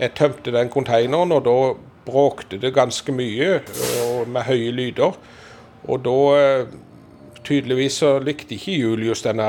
jeg 0.00 0.14
tømte 0.18 0.54
den 0.54 0.70
konteineren, 0.72 1.32
og 1.36 1.44
da 1.46 1.56
bråkte 2.06 2.58
det 2.60 2.72
ganske 2.74 3.12
mye 3.12 3.60
med 4.26 4.46
høye 4.48 4.72
lyder. 4.74 5.18
Og 5.88 6.02
da 6.04 6.16
Tydeligvis 7.46 8.00
så 8.02 8.18
likte 8.22 8.54
ikke 8.56 8.76
Julius 8.76 9.24
denne 9.24 9.46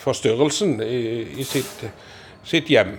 forstyrrelsen 0.00 0.76
i, 0.84 1.00
i 1.40 1.46
sitt, 1.46 1.86
sitt 2.44 2.70
hjem. 2.72 2.98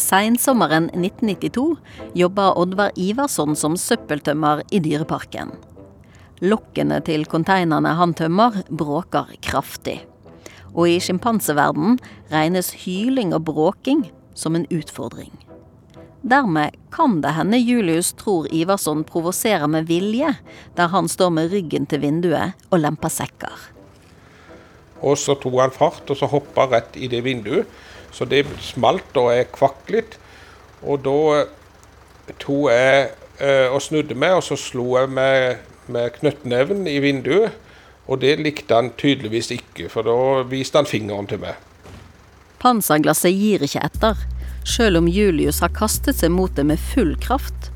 Seinsommeren 0.00 0.90
1992 0.90 1.78
jobber 2.18 2.58
Oddvar 2.58 2.90
Ivarsson 2.98 3.54
som 3.56 3.78
søppeltømmer 3.78 4.64
i 4.74 4.82
Dyreparken. 4.84 5.54
Lokkene 6.44 6.98
til 7.06 7.24
konteinerne 7.30 7.94
han 7.96 8.12
tømmer, 8.18 8.64
bråker 8.68 9.30
kraftig 9.44 10.02
og 10.74 10.90
i 10.90 10.98
sjimpanseverdenen 11.02 12.00
regnes 12.32 12.72
hyling 12.84 13.32
og 13.36 13.46
bråking 13.48 14.04
som 14.34 14.58
en 14.58 14.66
utfordring. 14.74 15.32
Dermed 16.24 16.72
kan 16.88 17.18
det 17.20 17.34
hende 17.36 17.58
Julius 17.60 18.14
tror 18.16 18.46
Ivarsson 18.48 19.02
provoserer 19.04 19.66
med 19.68 19.90
vilje, 19.90 20.30
der 20.76 20.88
han 20.88 21.08
står 21.08 21.30
med 21.36 21.50
ryggen 21.52 21.84
til 21.86 22.00
vinduet 22.00 22.54
og 22.70 22.80
lemper 22.80 23.12
sekker. 23.12 23.66
Og 25.04 25.18
så 25.20 25.36
tok 25.36 25.58
han 25.60 25.74
fart 25.74 26.08
og 26.08 26.16
så 26.16 26.30
hoppa 26.32 26.64
rett 26.72 26.96
i 26.96 27.10
det 27.12 27.20
vinduet, 27.26 27.68
så 28.14 28.24
det 28.24 28.46
smalt 28.64 29.12
og 29.20 29.34
jeg 29.34 29.50
kvakk 29.52 29.92
litt. 29.92 30.16
Og 30.80 31.04
da 31.04 31.44
tok 32.40 32.72
jeg 32.72 33.10
eh, 33.44 33.68
og 33.68 33.82
snudde 33.84 34.16
meg, 34.16 34.38
og 34.38 34.46
så 34.48 34.56
slo 34.56 34.94
jeg 34.96 35.12
med, 35.12 35.60
med 35.92 36.08
knyttneven 36.22 36.88
i 36.88 36.98
vinduet. 37.04 37.52
Og 38.08 38.20
det 38.24 38.38
likte 38.40 38.76
han 38.76 38.94
tydeligvis 38.96 39.50
ikke, 39.58 39.90
for 39.92 40.08
da 40.08 40.44
viste 40.48 40.80
han 40.80 40.88
fingeren 40.88 41.28
til 41.28 41.44
meg. 41.44 41.60
Panserglasset 42.64 43.32
gir 43.36 43.64
ikke 43.64 43.84
etter, 43.84 44.24
sjøl 44.68 44.98
om 44.98 45.08
Julius 45.08 45.60
har 45.60 45.72
kastet 45.76 46.18
seg 46.18 46.32
mot 46.32 46.52
det 46.56 46.64
med 46.66 46.80
full 46.80 47.14
kraft. 47.20 47.70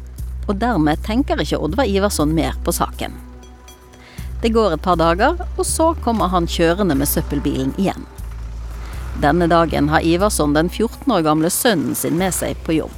Og 0.48 0.56
dermed 0.62 1.02
tenker 1.04 1.40
ikke 1.40 1.60
Oddvar 1.60 1.88
Iversson 1.88 2.32
mer 2.34 2.56
på 2.64 2.72
saken. 2.72 3.14
Det 4.42 4.52
går 4.54 4.76
et 4.76 4.82
par 4.82 4.96
dager, 4.96 5.40
og 5.58 5.66
så 5.66 5.92
kommer 6.04 6.30
han 6.32 6.46
kjørende 6.46 6.94
med 6.94 7.10
søppelbilen 7.10 7.74
igjen. 7.76 8.06
Denne 9.22 9.48
dagen 9.50 9.88
har 9.90 10.04
Iversson 10.06 10.54
den 10.54 10.70
14 10.70 11.10
år 11.12 11.24
gamle 11.26 11.50
sønnen 11.50 11.96
sin 11.98 12.18
med 12.20 12.34
seg 12.36 12.56
på 12.64 12.76
jobb. 12.78 12.94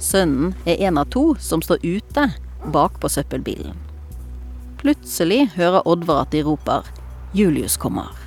Sønnen 0.00 0.54
er 0.64 0.80
en 0.86 1.00
av 1.02 1.10
to 1.10 1.34
som 1.42 1.62
står 1.62 1.82
ute 1.82 2.30
bak 2.72 3.00
på 3.02 3.10
søppelbilen. 3.10 3.74
Plutselig 4.80 5.50
hører 5.58 5.84
Oddvar 5.84 6.24
at 6.24 6.32
de 6.32 6.44
roper 6.46 6.86
'Julius 7.34 7.76
kommer'. 7.76 8.19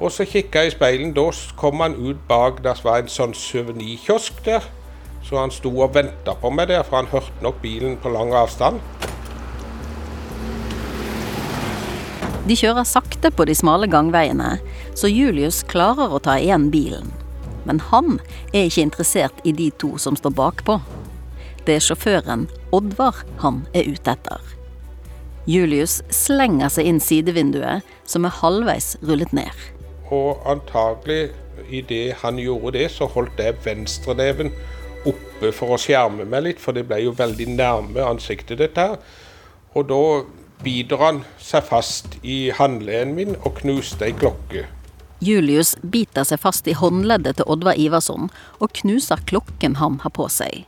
Og 0.00 0.12
så 0.12 0.24
kikka 0.24 0.64
jeg 0.64 0.72
i 0.72 0.74
speilen. 0.74 1.12
Da 1.12 1.28
kom 1.60 1.80
han 1.84 1.94
ut 1.94 2.20
bak 2.28 2.62
der 2.64 2.80
var 2.84 3.02
en 3.02 3.12
sånn 3.12 3.34
suvenirkiosk 3.36 4.40
der. 4.46 4.64
Så 5.24 5.36
han 5.36 5.52
sto 5.52 5.72
og 5.84 5.94
venta 5.94 6.32
på 6.40 6.50
meg 6.50 6.70
der, 6.70 6.82
for 6.82 7.02
han 7.02 7.10
hørte 7.12 7.44
nok 7.44 7.60
bilen 7.60 7.98
på 8.00 8.12
lang 8.12 8.32
avstand. 8.32 8.80
De 12.48 12.56
kjører 12.56 12.88
sakte 12.88 13.28
på 13.30 13.44
de 13.46 13.54
smale 13.54 13.86
gangveiene, 13.86 14.56
så 14.96 15.06
Julius 15.12 15.60
klarer 15.68 16.10
å 16.10 16.18
ta 16.24 16.38
igjen 16.40 16.70
bilen. 16.72 17.12
Men 17.68 17.82
han 17.92 18.16
er 18.54 18.64
ikke 18.64 18.86
interessert 18.88 19.44
i 19.44 19.52
de 19.52 19.68
to 19.78 19.92
som 20.00 20.16
står 20.16 20.32
bakpå. 20.34 20.78
Det 21.68 21.76
er 21.76 21.84
sjåføren, 21.84 22.48
Oddvar, 22.72 23.20
han 23.44 23.60
er 23.76 23.92
ute 23.92 24.16
etter. 24.16 24.40
Julius 25.46 26.00
slenger 26.14 26.72
seg 26.72 26.88
inn 26.88 27.02
sidevinduet, 27.04 27.84
som 28.08 28.24
er 28.24 28.38
halvveis 28.40 28.94
rullet 29.04 29.36
ned. 29.36 29.52
Og 30.10 30.42
antagelig 30.48 31.30
idet 31.70 32.18
han 32.24 32.38
gjorde 32.38 32.78
det, 32.78 32.88
så 32.90 33.06
holdt 33.10 33.38
jeg 33.38 33.58
venstreneven 33.64 34.52
oppe 35.08 35.52
for 35.56 35.74
å 35.74 35.80
skjerme 35.80 36.26
meg 36.28 36.44
litt, 36.44 36.60
for 36.60 36.76
det 36.76 36.86
ble 36.88 37.00
jo 37.04 37.14
veldig 37.16 37.46
nærme 37.54 38.04
ansiktet, 38.04 38.58
dette 38.60 38.90
her. 38.90 38.98
Og 39.78 39.86
da 39.88 40.02
biter 40.64 41.00
han 41.00 41.22
seg 41.40 41.64
fast 41.64 42.18
i 42.26 42.50
håndleden 42.56 43.14
min 43.16 43.38
og 43.38 43.60
knuste 43.62 44.08
ei 44.08 44.16
klokke. 44.16 44.66
Julius 45.20 45.74
biter 45.82 46.24
seg 46.24 46.40
fast 46.40 46.68
i 46.68 46.74
håndleddet 46.76 47.38
til 47.38 47.48
Oddvar 47.52 47.76
Ivarsson 47.76 48.30
og 48.58 48.76
knuser 48.80 49.20
klokken 49.28 49.76
han 49.80 49.98
har 50.04 50.12
på 50.16 50.28
seg. 50.32 50.64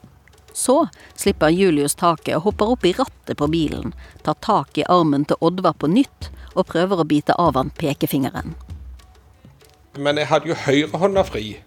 Så 0.52 0.86
slipper 1.16 1.52
Julius 1.52 1.96
taket 1.96 2.36
og 2.36 2.50
hopper 2.50 2.74
opp 2.74 2.84
i 2.84 2.92
rattet 2.98 3.38
på 3.40 3.48
bilen, 3.48 3.94
tar 4.24 4.36
tak 4.44 4.76
i 4.76 4.84
armen 4.84 5.24
til 5.24 5.40
Oddvar 5.40 5.78
på 5.80 5.88
nytt 5.88 6.28
og 6.52 6.68
prøver 6.68 7.00
å 7.00 7.08
bite 7.08 7.36
av 7.40 7.56
han 7.56 7.72
pekefingeren. 7.80 8.52
Men 9.98 10.16
jeg 10.16 10.30
hadde 10.30 10.48
jo 10.48 10.56
høyrehånda 10.56 11.24
fri, 11.28 11.58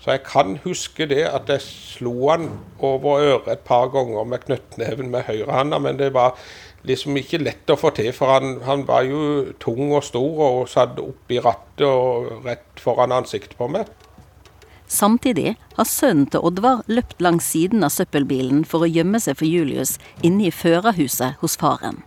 så 0.00 0.14
jeg 0.14 0.22
kan 0.24 0.54
huske 0.64 1.04
det 1.10 1.26
at 1.28 1.50
jeg 1.52 1.64
slo 1.64 2.14
han 2.30 2.48
over 2.80 3.20
øret 3.20 3.50
et 3.52 3.66
par 3.68 3.90
ganger 3.92 4.24
med 4.24 4.46
knyttneven 4.46 5.10
med 5.12 5.26
høyrehånda, 5.28 5.78
men 5.84 5.98
det 6.00 6.14
var 6.14 6.38
liksom 6.88 7.18
ikke 7.20 7.42
lett 7.42 7.68
å 7.72 7.76
få 7.76 7.90
til, 7.96 8.12
for 8.16 8.32
han, 8.32 8.60
han 8.64 8.86
var 8.88 9.04
jo 9.04 9.52
tung 9.60 9.90
og 9.90 10.04
stor 10.06 10.42
og 10.48 10.72
satt 10.72 11.00
oppi 11.02 11.40
rattet 11.42 11.86
og 11.88 12.46
rett 12.46 12.80
foran 12.80 13.12
ansiktet 13.12 13.58
på 13.60 13.68
meg. 13.68 13.90
Samtidig 14.88 15.56
har 15.76 15.88
sønnen 15.90 16.28
til 16.30 16.44
Oddvar 16.46 16.84
løpt 16.86 17.20
langs 17.20 17.48
siden 17.50 17.82
av 17.84 17.90
søppelbilen 17.92 18.62
for 18.64 18.86
å 18.86 18.90
gjemme 18.90 19.20
seg 19.20 19.40
for 19.40 19.50
Julius 19.50 19.96
inne 20.24 20.46
i 20.48 20.54
førerhuset 20.54 21.42
hos 21.42 21.58
faren. 21.58 22.04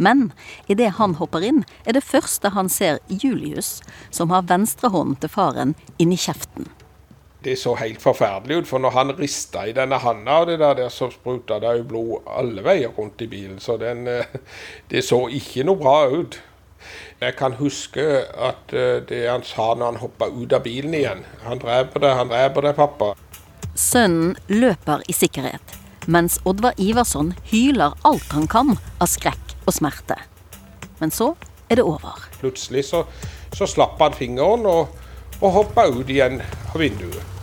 Men 0.00 0.32
idet 0.66 0.94
han 0.96 1.14
hopper 1.20 1.44
inn, 1.44 1.64
er 1.84 1.92
det 1.92 2.06
første 2.06 2.54
han 2.54 2.70
ser 2.72 3.02
Julius, 3.12 3.80
som 4.10 4.32
har 4.32 4.46
venstrehånden 4.48 5.18
til 5.20 5.32
faren 5.32 5.74
inni 6.00 6.16
kjeften. 6.16 6.70
Det 7.44 7.56
så 7.60 7.74
helt 7.76 8.00
forferdelig 8.00 8.62
ut, 8.62 8.68
for 8.68 8.80
når 8.80 8.94
han 8.96 9.12
rista 9.18 9.66
i 9.68 9.74
denne 9.76 9.98
handa 10.00 10.38
av 10.40 10.46
det 10.48 10.58
der, 10.60 10.80
så 10.92 11.10
spruta 11.12 11.58
det 11.60 11.74
jo 11.78 11.84
blod 11.92 12.30
alle 12.32 12.64
veier 12.64 12.92
rundt 12.96 13.20
i 13.20 13.28
bilen. 13.28 13.58
Så 13.60 13.76
den, 13.80 14.06
eh, 14.08 14.32
det 14.92 15.04
så 15.04 15.26
ikke 15.28 15.64
noe 15.68 15.80
bra 15.80 15.98
ut. 16.08 16.40
Jeg 17.20 17.36
kan 17.36 17.58
huske 17.60 18.04
at 18.24 18.72
eh, 18.72 19.02
det 19.04 19.22
han 19.28 19.44
sa 19.44 19.74
når 19.74 19.92
han 19.92 20.00
hoppa 20.04 20.28
ut 20.32 20.52
av 20.56 20.64
bilen 20.64 20.96
igjen. 20.96 21.24
Han 21.44 21.60
dreper 21.60 22.06
det, 22.06 22.16
han 22.16 22.32
dreper 22.32 22.68
det, 22.68 22.74
pappa. 22.80 23.12
Sønnen 23.76 24.36
løper 24.48 25.04
i 25.08 25.16
sikkerhet, 25.16 25.76
mens 26.08 26.40
Oddvar 26.48 26.76
Iversson 26.80 27.34
hyler 27.52 27.96
alt 28.04 28.36
han 28.36 28.48
kan 28.48 28.76
av 29.00 29.08
skrekk 29.08 29.49
og 29.66 29.74
smerte. 29.76 30.16
Men 31.00 31.10
så 31.14 31.34
er 31.68 31.80
det 31.80 31.86
over. 31.86 32.24
Plutselig 32.40 32.86
så, 32.90 33.04
så 33.52 33.68
slapp 33.68 34.00
han 34.02 34.16
fingeren 34.16 34.66
og, 34.68 34.96
og 35.40 35.54
hoppa 35.54 35.86
ut 35.88 36.08
igjen 36.08 36.40
av 36.42 36.80
vinduet. 36.80 37.36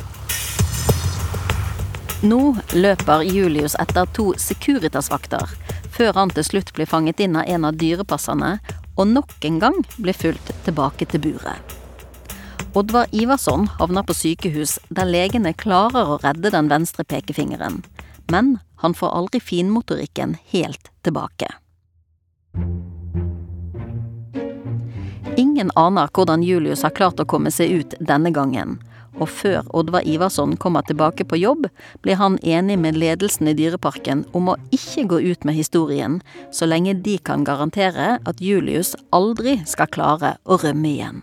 Nå 2.26 2.56
løper 2.74 3.22
Julius 3.30 3.76
etter 3.78 4.08
to 4.18 4.32
Securitas-vakter, 4.42 5.52
før 5.94 6.16
han 6.18 6.32
til 6.34 6.46
slutt 6.48 6.74
blir 6.74 6.90
fanget 6.90 7.22
inn 7.22 7.38
av 7.38 7.46
en 7.46 7.68
av 7.70 7.78
dyrepasserne 7.78 8.56
og 8.98 9.12
nok 9.12 9.46
en 9.46 9.60
gang 9.62 9.78
blir 10.02 10.18
fulgt 10.18 10.50
tilbake 10.66 11.06
til 11.12 11.22
buret. 11.22 11.76
Oddvar 12.78 13.08
Ivarsson 13.14 13.70
havner 13.80 14.06
på 14.06 14.14
sykehus, 14.14 14.78
der 14.90 15.10
legene 15.10 15.54
klarer 15.58 16.10
å 16.14 16.20
redde 16.22 16.52
den 16.54 16.70
venstre 16.70 17.06
pekefingeren. 17.06 17.80
Men 18.30 18.58
han 18.84 18.94
får 18.98 19.14
aldri 19.18 19.42
finmotorikken 19.42 20.36
helt 20.52 20.92
tilbake. 21.06 21.50
Ingen 25.38 25.70
aner 25.76 26.10
hvordan 26.18 26.42
Julius 26.42 26.82
har 26.82 26.96
klart 26.98 27.20
å 27.22 27.26
komme 27.30 27.52
seg 27.54 27.70
ut 27.70 27.92
denne 28.02 28.32
gangen, 28.34 28.80
og 29.22 29.30
før 29.30 29.68
Oddvar 29.78 30.06
Ivarsson 30.10 30.56
kommer 30.58 30.82
tilbake 30.88 31.28
på 31.30 31.38
jobb, 31.38 31.68
blir 32.02 32.18
han 32.18 32.40
enig 32.42 32.80
med 32.82 32.98
ledelsen 32.98 33.50
i 33.52 33.54
Dyreparken 33.58 34.24
om 34.38 34.50
å 34.50 34.56
ikke 34.74 35.06
gå 35.12 35.20
ut 35.28 35.46
med 35.46 35.54
historien, 35.60 36.20
så 36.50 36.66
lenge 36.66 36.96
de 37.06 37.20
kan 37.22 37.46
garantere 37.46 38.16
at 38.18 38.42
Julius 38.42 38.96
aldri 39.14 39.60
skal 39.70 39.92
klare 39.94 40.38
å 40.50 40.58
rømme 40.64 40.90
igjen. 40.90 41.22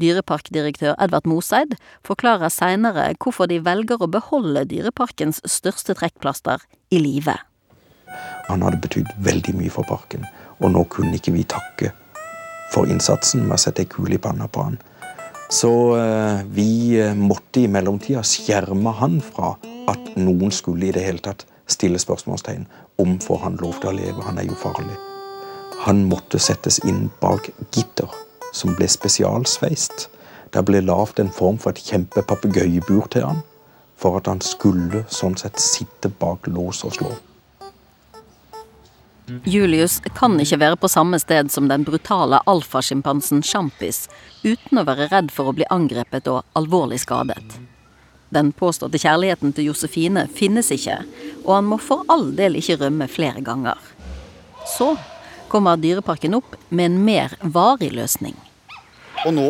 Dyreparkdirektør 0.00 0.96
Edvard 0.98 1.30
Moseid 1.30 1.76
forklarer 2.06 2.50
seinere 2.50 3.12
hvorfor 3.20 3.46
de 3.46 3.60
velger 3.62 4.02
å 4.02 4.10
beholde 4.10 4.66
Dyreparkens 4.66 5.38
største 5.46 5.94
trekkplaster 5.94 6.66
i 6.90 6.98
live. 6.98 7.36
Han 8.50 8.64
hadde 8.66 8.82
betydd 8.82 9.10
veldig 9.22 9.54
mye 9.60 9.70
for 9.70 9.86
parken, 9.86 10.24
og 10.60 10.72
nå 10.74 10.84
kunne 10.92 11.16
ikke 11.16 11.34
vi 11.34 11.44
takke 11.48 11.92
for 12.70 12.90
innsatsen 12.90 13.42
med 13.46 13.56
å 13.56 13.60
sette 13.60 13.84
ei 13.84 13.90
kule 13.90 14.16
i 14.16 14.22
panna 14.22 14.46
på 14.48 14.64
han. 14.68 14.78
Så 15.50 15.72
eh, 15.98 16.42
vi 16.54 17.00
eh, 17.00 17.14
måtte 17.18 17.64
i 17.64 17.68
mellomtida 17.70 18.22
skjerme 18.22 18.92
han 19.00 19.18
fra 19.24 19.56
at 19.90 20.12
noen 20.20 20.52
skulle 20.54 20.86
i 20.86 20.94
det 20.94 21.02
hele 21.02 21.24
tatt 21.24 21.42
stille 21.70 21.98
spørsmålstegn 21.98 22.68
om 23.02 23.16
får 23.22 23.40
han 23.44 23.58
lov 23.62 23.80
til 23.80 23.90
å 23.90 23.96
leve, 23.96 24.22
han 24.26 24.38
er 24.38 24.46
jo 24.46 24.58
farlig. 24.58 24.94
Han 25.86 26.04
måtte 26.10 26.38
settes 26.38 26.78
inn 26.86 27.08
bak 27.22 27.48
gitter, 27.72 28.10
som 28.52 28.74
ble 28.76 28.86
spesialsveist. 28.90 30.08
Det 30.52 30.62
ble 30.66 30.82
lagd 30.84 31.22
en 31.22 31.32
form 31.32 31.58
for 31.62 31.72
et 31.72 31.82
kjempepapegøyebur 31.88 33.08
til 33.14 33.26
han, 33.26 33.42
for 33.96 34.20
at 34.20 34.28
han 34.30 34.42
skulle 34.44 35.04
sånn 35.08 35.38
sett 35.40 35.58
sitte 35.62 36.12
bak 36.20 36.50
lås 36.50 36.84
og 36.84 36.94
slå. 36.98 37.10
Julius 39.44 40.00
kan 40.16 40.34
ikke 40.40 40.58
være 40.60 40.78
på 40.80 40.88
samme 40.90 41.18
sted 41.22 41.50
som 41.52 41.68
den 41.70 41.84
brutale 41.86 42.40
alfasjimpansen 42.50 43.42
Sjampis 43.46 44.06
uten 44.42 44.80
å 44.80 44.86
være 44.88 45.10
redd 45.12 45.30
for 45.34 45.50
å 45.50 45.54
bli 45.56 45.68
angrepet 45.70 46.28
og 46.32 46.42
alvorlig 46.58 47.00
skadet. 47.04 47.58
Den 48.30 48.52
påståtte 48.54 49.00
kjærligheten 49.02 49.54
til 49.56 49.70
Josefine 49.70 50.26
finnes 50.30 50.70
ikke, 50.74 51.00
og 51.44 51.54
han 51.56 51.70
må 51.70 51.80
for 51.82 52.06
all 52.12 52.28
del 52.38 52.58
ikke 52.60 52.78
rømme 52.84 53.08
flere 53.10 53.42
ganger. 53.42 53.78
Så 54.76 54.92
kommer 55.50 55.80
Dyreparken 55.80 56.36
opp 56.38 56.54
med 56.68 56.92
en 56.92 57.00
mer 57.04 57.34
varig 57.42 57.90
løsning. 57.96 58.36
Og 59.26 59.34
nå 59.34 59.48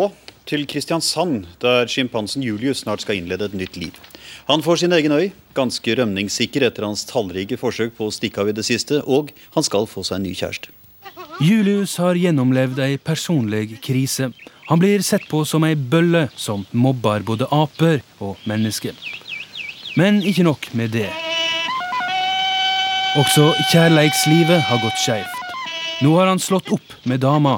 til 0.50 0.66
Kristiansand, 0.66 1.46
der 1.62 1.86
sjimpansen 1.86 2.42
Julius 2.42 2.82
snart 2.82 3.04
skal 3.04 3.20
innlede 3.20 3.46
et 3.46 3.54
nytt 3.54 3.76
liv. 3.78 3.94
Han 4.50 4.64
får 4.66 4.82
sin 4.82 4.94
egen 4.96 5.14
øy, 5.14 5.30
ganske 5.54 5.94
rømningssikker 5.94 6.64
etter 6.66 6.88
hans 6.88 7.04
tallrike 7.06 7.58
forsøk 7.60 7.94
på 7.98 8.08
å 8.08 8.14
stikke 8.14 8.42
av 8.42 8.50
i 8.50 8.56
det 8.56 8.66
siste, 8.66 8.98
og 9.06 9.30
han 9.54 9.66
skal 9.66 9.86
få 9.90 10.02
seg 10.06 10.18
en 10.18 10.26
ny 10.26 10.34
kjæreste. 10.34 10.74
Julius 11.40 11.94
har 12.02 12.18
gjennomlevd 12.18 12.82
ei 12.84 12.98
personlig 12.98 13.78
krise. 13.84 14.32
Han 14.68 14.82
blir 14.82 15.02
sett 15.06 15.24
på 15.30 15.44
som 15.48 15.64
ei 15.64 15.72
bølle 15.74 16.26
som 16.36 16.66
mobber 16.72 17.22
både 17.26 17.48
aper 17.54 18.02
og 18.20 18.42
mennesker. 18.50 18.98
Men 19.96 20.20
ikke 20.26 20.44
nok 20.46 20.68
med 20.76 20.92
det. 20.98 21.08
Også 23.18 23.48
kjærleikslivet 23.72 24.66
har 24.68 24.82
gått 24.82 25.00
skeivt. 25.02 25.40
Nå 26.04 26.14
har 26.18 26.30
han 26.30 26.42
slått 26.42 26.70
opp 26.74 26.94
med 27.08 27.22
dama. 27.24 27.56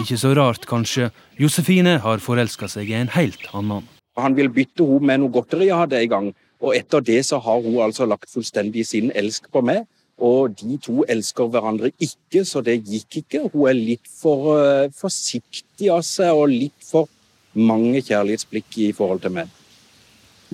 Ikke 0.00 0.16
så 0.18 0.32
rart, 0.36 0.64
kanskje. 0.66 1.10
Josefine 1.34 1.96
har 1.98 2.22
forelska 2.22 2.68
seg 2.70 2.90
i 2.92 2.94
en 2.94 3.10
helt 3.10 3.42
annen. 3.58 3.82
Han 4.14 4.36
vil 4.38 4.52
bytte 4.54 4.86
henne 4.86 5.08
med 5.08 5.22
noe 5.22 5.34
godteri 5.34 5.66
jeg 5.66 5.80
hadde 5.80 5.98
en 5.98 6.12
gang, 6.12 6.28
og 6.62 6.76
etter 6.78 7.02
det 7.02 7.24
så 7.26 7.40
har 7.42 7.64
hun 7.64 7.80
altså 7.82 8.06
lagt 8.06 8.30
fullstendig 8.30 8.84
sin 8.86 9.10
elsk 9.18 9.50
på 9.50 9.64
meg. 9.66 9.82
Og 10.22 10.54
de 10.60 10.76
to 10.78 11.02
elsker 11.10 11.48
hverandre 11.50 11.90
ikke, 11.98 12.44
så 12.46 12.62
det 12.62 12.84
gikk 12.86 13.18
ikke. 13.24 13.40
Hun 13.50 13.66
er 13.72 13.74
litt 13.74 14.06
for 14.06 14.54
uh, 14.54 14.92
forsiktig 14.94 15.90
av 15.90 16.04
seg 16.06 16.30
og 16.30 16.52
litt 16.52 16.86
for 16.86 17.10
mange 17.58 17.98
kjærlighetsblikk 17.98 18.78
i 18.86 18.92
forhold 18.94 19.24
til 19.26 19.34
meg. 19.34 19.50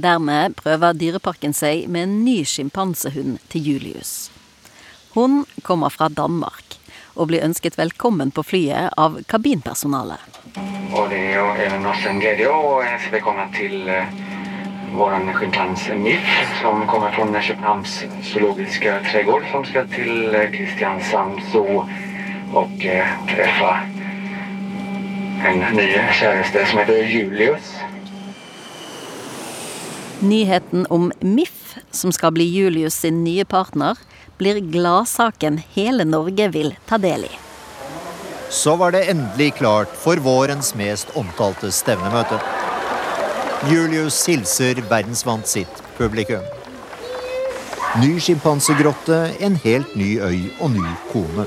Dermed 0.01 0.57
prøver 0.57 0.97
Dyreparken 0.97 1.53
seg 1.53 1.91
med 1.93 2.09
en 2.09 2.19
ny 2.25 2.39
sjimpansehund 2.49 3.37
til 3.53 3.69
Julius. 3.75 4.31
Hun 5.13 5.43
kommer 5.67 5.93
fra 5.93 6.09
Danmark 6.09 6.70
og 7.15 7.31
blir 7.31 7.45
ønsket 7.45 7.79
velkommen 7.79 8.31
på 8.31 8.43
flyet 8.43 8.95
av 8.97 9.21
kabinpersonalet. 9.29 10.21
Og 10.93 11.11
det 11.11 11.35
er 11.35 12.09
en 12.11 12.21
glädje 12.21 12.49
att 12.51 12.85
hälsa 12.85 13.11
välkommen 13.11 13.53
till 13.53 13.71
til 13.71 14.99
vår 14.99 15.33
schimpans 15.35 15.89
MIF, 15.89 16.61
som 16.63 16.87
kommer 16.87 17.11
fra 17.11 17.43
Københavns 17.43 18.05
zoologiske 18.23 18.95
tregård, 19.13 19.43
som 19.53 19.65
skal 19.65 19.89
til 19.89 20.35
eh, 20.35 20.51
Kristiansand 20.51 21.39
Zoo 21.53 21.85
og 22.55 22.85
eh, 22.85 23.07
träffa 23.29 23.77
en 25.47 25.63
ny 25.77 25.87
kjæreste 26.19 26.67
som 26.67 26.79
heter 26.83 27.07
Julius. 27.07 27.71
Nyheten 30.21 30.87
om 30.91 31.13
Miff, 31.21 31.77
som 31.91 32.13
skal 32.13 32.35
bli 32.35 32.45
Julius 32.51 32.95
sin 32.95 33.25
nye 33.25 33.45
partner, 33.45 33.95
blir 34.41 34.61
gladsaken 34.73 35.61
hele 35.77 36.07
Norge 36.09 36.49
vil 36.55 36.73
ta 36.89 36.99
del 36.99 37.29
i. 37.29 37.33
Så 38.51 38.75
var 38.81 38.97
det 38.97 39.05
endelig 39.13 39.53
klart 39.61 39.93
for 39.95 40.19
vårens 40.25 40.73
mest 40.75 41.13
omtalte 41.15 41.71
stevnemøte. 41.73 42.41
Julius 43.71 44.17
hilser 44.27 44.81
verdensvant 44.89 45.47
sitt 45.47 45.83
publikum. 45.99 46.43
Ny 48.01 48.17
sjimpansegrotte, 48.23 49.19
en 49.45 49.59
helt 49.65 49.93
ny 49.99 50.17
øy 50.23 50.49
og 50.63 50.73
ny 50.73 50.97
kone. 51.13 51.47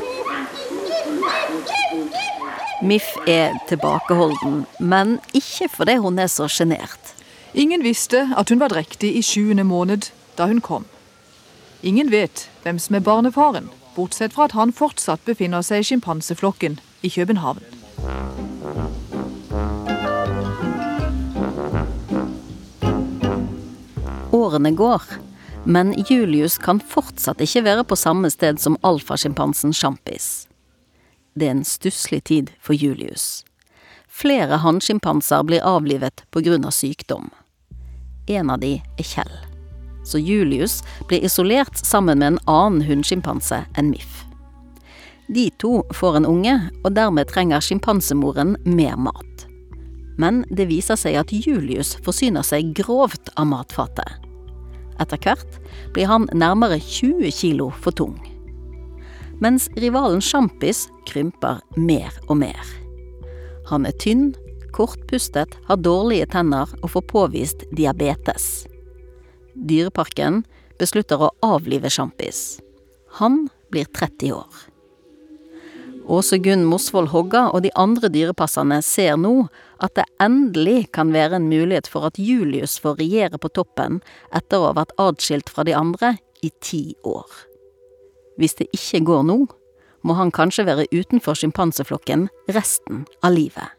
Miff 2.83 3.15
er 3.27 3.55
tilbakeholden, 3.69 4.65
men 4.79 5.17
ikke 5.33 5.69
fordi 5.71 5.97
hun 6.03 6.19
er 6.19 6.27
så 6.27 6.49
sjenert. 6.51 7.13
Ingen 7.53 7.83
visste 7.83 8.27
at 8.37 8.49
hun 8.51 8.59
var 8.59 8.73
drektig 8.73 9.15
i 9.15 9.23
sjuende 9.23 9.63
måned 9.63 10.11
da 10.37 10.49
hun 10.51 10.59
kom. 10.61 10.85
Ingen 11.83 12.11
vet 12.11 12.45
hvem 12.63 12.77
som 12.79 12.95
er 12.95 13.03
barnefaren, 13.03 13.65
bortsett 13.97 14.31
fra 14.31 14.45
at 14.47 14.55
han 14.55 14.71
fortsatt 14.71 15.25
befinner 15.27 15.65
seg 15.67 15.83
i 15.83 15.87
sjimpanseflokken 15.89 16.77
i 17.03 17.11
København. 17.11 17.59
Årene 24.31 24.71
går, 24.79 25.03
men 25.67 25.93
Julius 26.07 26.55
kan 26.57 26.79
fortsatt 26.79 27.43
ikke 27.43 27.67
være 27.67 27.83
på 27.83 27.99
samme 27.99 28.31
sted 28.31 28.63
som 28.63 28.79
alfasjimpansen 28.87 29.75
Sjampis. 29.75 30.47
Det 31.35 31.51
er 31.51 31.57
en 31.57 31.67
stusslig 31.67 32.23
tid 32.31 32.55
for 32.63 32.79
Julius. 32.79 33.43
Flere 34.07 34.63
hannsjimpanser 34.63 35.43
blir 35.43 35.67
avlivet 35.67 36.23
grunn 36.47 36.63
av 36.63 36.71
sykdom. 36.71 37.33
En 38.31 38.53
av 38.53 38.63
de 38.63 38.77
er 38.79 39.03
Kjell. 39.03 39.52
Så 40.03 40.19
Julius 40.19 40.81
blir 41.07 41.23
isolert 41.23 41.77
sammen 41.77 42.19
med 42.19 42.33
en 42.33 42.39
annen 42.49 42.83
hunnsjimpanse 42.87 43.63
enn 43.77 43.91
Miff. 43.93 44.23
De 45.27 45.47
to 45.59 45.81
får 45.95 46.17
en 46.19 46.27
unge, 46.27 46.57
og 46.83 46.95
dermed 46.97 47.31
trenger 47.31 47.63
sjimpansemoren 47.63 48.57
mer 48.67 48.97
mat. 48.99 49.47
Men 50.19 50.43
det 50.51 50.67
viser 50.69 50.99
seg 50.99 51.15
at 51.17 51.31
Julius 51.33 51.95
forsyner 52.05 52.45
seg 52.45 52.73
grovt 52.77 53.31
av 53.39 53.47
matfatet. 53.49 54.19
Etter 55.01 55.17
hvert 55.23 55.57
blir 55.95 56.09
han 56.11 56.27
nærmere 56.35 56.77
20 56.77 57.31
kilo 57.33 57.71
for 57.81 57.95
tung. 57.95 58.19
Mens 59.41 59.69
rivalen 59.79 60.21
Sjampis 60.21 60.85
krymper 61.09 61.63
mer 61.79 62.13
og 62.27 62.37
mer. 62.43 62.61
Han 63.71 63.87
er 63.89 63.95
tynn, 63.97 64.33
kortpustet, 64.75 65.57
har 65.67 65.81
dårlige 65.81 66.29
tenner 66.35 66.69
og 66.83 66.93
får 66.93 67.07
påvist 67.09 67.65
diabetes. 67.73 68.67
Dyreparken 69.53 70.43
beslutter 70.79 71.21
å 71.21 71.31
avlive 71.45 71.89
Sjampis. 71.93 72.59
Han 73.19 73.47
blir 73.71 73.85
30 73.93 74.33
år. 74.33 74.61
Åse 76.03 76.37
Gunn 76.43 76.65
Mosvold 76.67 77.13
Hogga 77.13 77.45
og 77.53 77.61
de 77.63 77.71
andre 77.79 78.09
dyrepasserne 78.11 78.81
ser 78.83 79.15
nå 79.15 79.47
at 79.83 79.93
det 79.95 80.03
endelig 80.23 80.89
kan 80.95 81.13
være 81.15 81.39
en 81.39 81.47
mulighet 81.47 81.87
for 81.87 82.09
at 82.09 82.19
Julius 82.19 82.75
får 82.83 82.97
regjere 82.99 83.39
på 83.39 83.51
toppen 83.55 84.01
etter 84.35 84.59
å 84.59 84.71
ha 84.71 84.77
vært 84.81 84.95
adskilt 84.99 85.51
fra 85.53 85.63
de 85.63 85.75
andre 85.77 86.17
i 86.43 86.51
ti 86.59 86.83
år. 87.07 87.29
Hvis 88.35 88.57
det 88.59 88.67
ikke 88.75 89.05
går 89.07 89.23
nå, 89.29 89.37
må 90.03 90.17
han 90.19 90.33
kanskje 90.35 90.65
være 90.67 90.89
utenfor 90.91 91.37
sjimpanseflokken 91.39 92.27
resten 92.51 93.05
av 93.23 93.37
livet. 93.37 93.71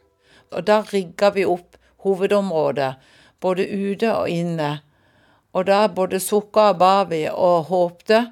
Og 0.55 0.65
da 0.65 0.81
rigga 0.89 1.35
vi 1.35 1.45
opp 1.45 1.77
hovedområdet, 2.07 2.95
både 3.41 3.67
ute 3.69 4.13
og 4.15 4.33
inne. 4.33 4.79
Og 5.55 5.67
da 5.69 5.87
både 5.87 6.19
sukka 6.23 6.73
og 6.73 6.81
ba 6.83 6.95
vi 7.09 7.25
og 7.31 7.71
håpte, 7.71 8.25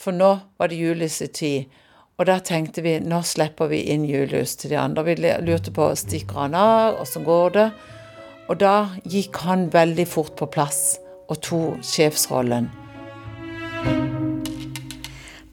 for 0.00 0.16
nå 0.16 0.32
var 0.58 0.70
det 0.70 0.80
Julius' 0.80 1.30
tid. 1.32 1.70
Og 2.18 2.26
da 2.28 2.38
tenkte 2.42 2.82
vi 2.82 2.98
nå 3.02 3.20
slipper 3.26 3.70
vi 3.70 3.80
inn 3.90 4.04
Julius 4.06 4.54
til 4.58 4.74
de 4.74 4.78
andre. 4.78 5.04
Vi 5.06 5.16
lurte 5.46 5.74
på 5.74 5.88
stikker 5.98 6.44
han 6.44 6.54
av, 6.58 7.00
åssen 7.02 7.26
går 7.26 7.54
det? 7.56 7.68
Og 8.50 8.58
da 8.60 8.74
gikk 9.08 9.40
han 9.46 9.68
veldig 9.72 10.06
fort 10.06 10.34
på 10.38 10.50
plass 10.50 10.98
og 11.30 11.40
tok 11.42 11.86
sjefsrollen. 11.86 12.68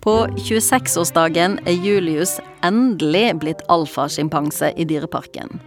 På 0.02 0.26
26-årsdagen 0.34 1.60
er 1.70 1.78
Julius 1.78 2.40
endelig 2.66 3.36
blitt 3.44 3.62
alfasjimpanse 3.70 4.74
i 4.74 4.88
Dyreparken. 4.90 5.62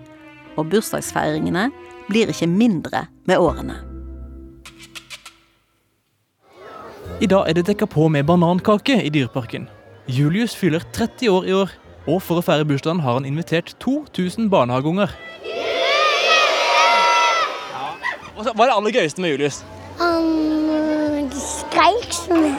Og 0.58 0.70
bursdagsfeiringene 0.74 1.68
blir 2.10 2.34
ikke 2.34 2.50
mindre 2.50 3.06
med 3.30 3.38
årene. 3.38 3.93
I 7.22 7.26
dag 7.30 7.46
er 7.48 7.54
det 7.54 7.62
dekka 7.68 7.86
på 7.86 8.08
med 8.10 8.26
banankake 8.26 8.96
i 9.06 9.08
Dyreparken. 9.08 9.68
Julius 10.10 10.56
fyller 10.56 10.82
30 10.92 11.28
år 11.30 11.44
i 11.46 11.52
år, 11.54 11.70
og 12.10 12.18
for 12.22 12.40
å 12.40 12.42
feire 12.42 12.66
bursdagen 12.66 13.04
har 13.04 13.20
han 13.20 13.28
invitert 13.28 13.70
2000 13.80 14.48
barnehageunger. 14.50 15.14
Hva 18.34 18.50
er 18.50 18.66
det 18.66 18.74
aller 18.74 18.96
gøyeste 18.98 19.22
med 19.22 19.30
Julius? 19.30 19.60
Han 20.00 21.30
skreik 21.38 22.18
sånn. 22.18 22.58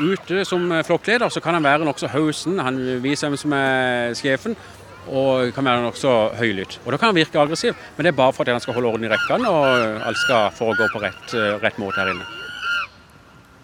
Ute 0.00 0.42
som 0.48 0.66
flokkleder 0.84 1.30
så 1.30 1.42
kan 1.44 1.54
han 1.54 1.64
være 1.64 1.86
nokså 1.86 2.10
hausen. 2.10 2.58
Han 2.58 2.82
viser 3.04 3.30
hvem 3.30 3.38
som 3.38 3.54
er 3.54 4.18
sjefen. 4.18 4.58
Og 5.10 5.50
kan 5.54 5.66
være 5.66 5.82
nokså 5.82 6.10
høylytt. 6.38 6.78
Og 6.84 6.92
da 6.92 6.98
kan 7.00 7.10
han 7.10 7.18
virke 7.18 7.40
aggressiv, 7.42 7.74
men 7.96 8.06
det 8.06 8.12
er 8.12 8.20
bare 8.20 8.34
for 8.36 8.46
at 8.46 8.54
han 8.54 8.62
skal 8.62 8.76
holde 8.76 8.92
orden 8.92 9.08
i 9.08 9.10
rekkene 9.10 9.50
og 9.50 10.04
alt 10.06 10.20
skal 10.22 10.52
foregå 10.54 10.86
på 10.92 11.02
rett, 11.02 11.34
rett 11.64 11.80
måte 11.82 11.98
her 11.98 12.12
inne. 12.12 12.28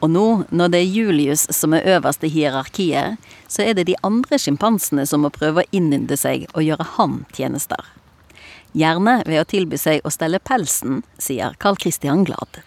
Og 0.04 0.10
nå, 0.12 0.24
når 0.52 0.72
det 0.72 0.80
er 0.82 0.92
Julius 0.92 1.46
som 1.56 1.72
er 1.72 1.86
øverst 1.96 2.24
i 2.26 2.30
hierarkiet, 2.30 3.16
så 3.48 3.64
er 3.64 3.78
det 3.78 3.86
de 3.88 3.96
andre 4.04 4.38
sjimpansene 4.38 5.06
som 5.08 5.24
må 5.24 5.30
prøve 5.32 5.62
å 5.62 5.70
innynde 5.74 6.18
seg 6.20 6.44
og 6.52 6.66
gjøre 6.66 6.88
han 6.98 7.22
tjenester. 7.32 7.80
Gjerne 8.76 9.22
ved 9.24 9.40
å 9.40 9.48
tilby 9.48 9.78
seg 9.80 10.04
å 10.04 10.12
stelle 10.12 10.42
pelsen, 10.42 11.00
sier 11.16 11.56
Carl 11.62 11.78
Christian 11.80 12.26
Glad. 12.28 12.60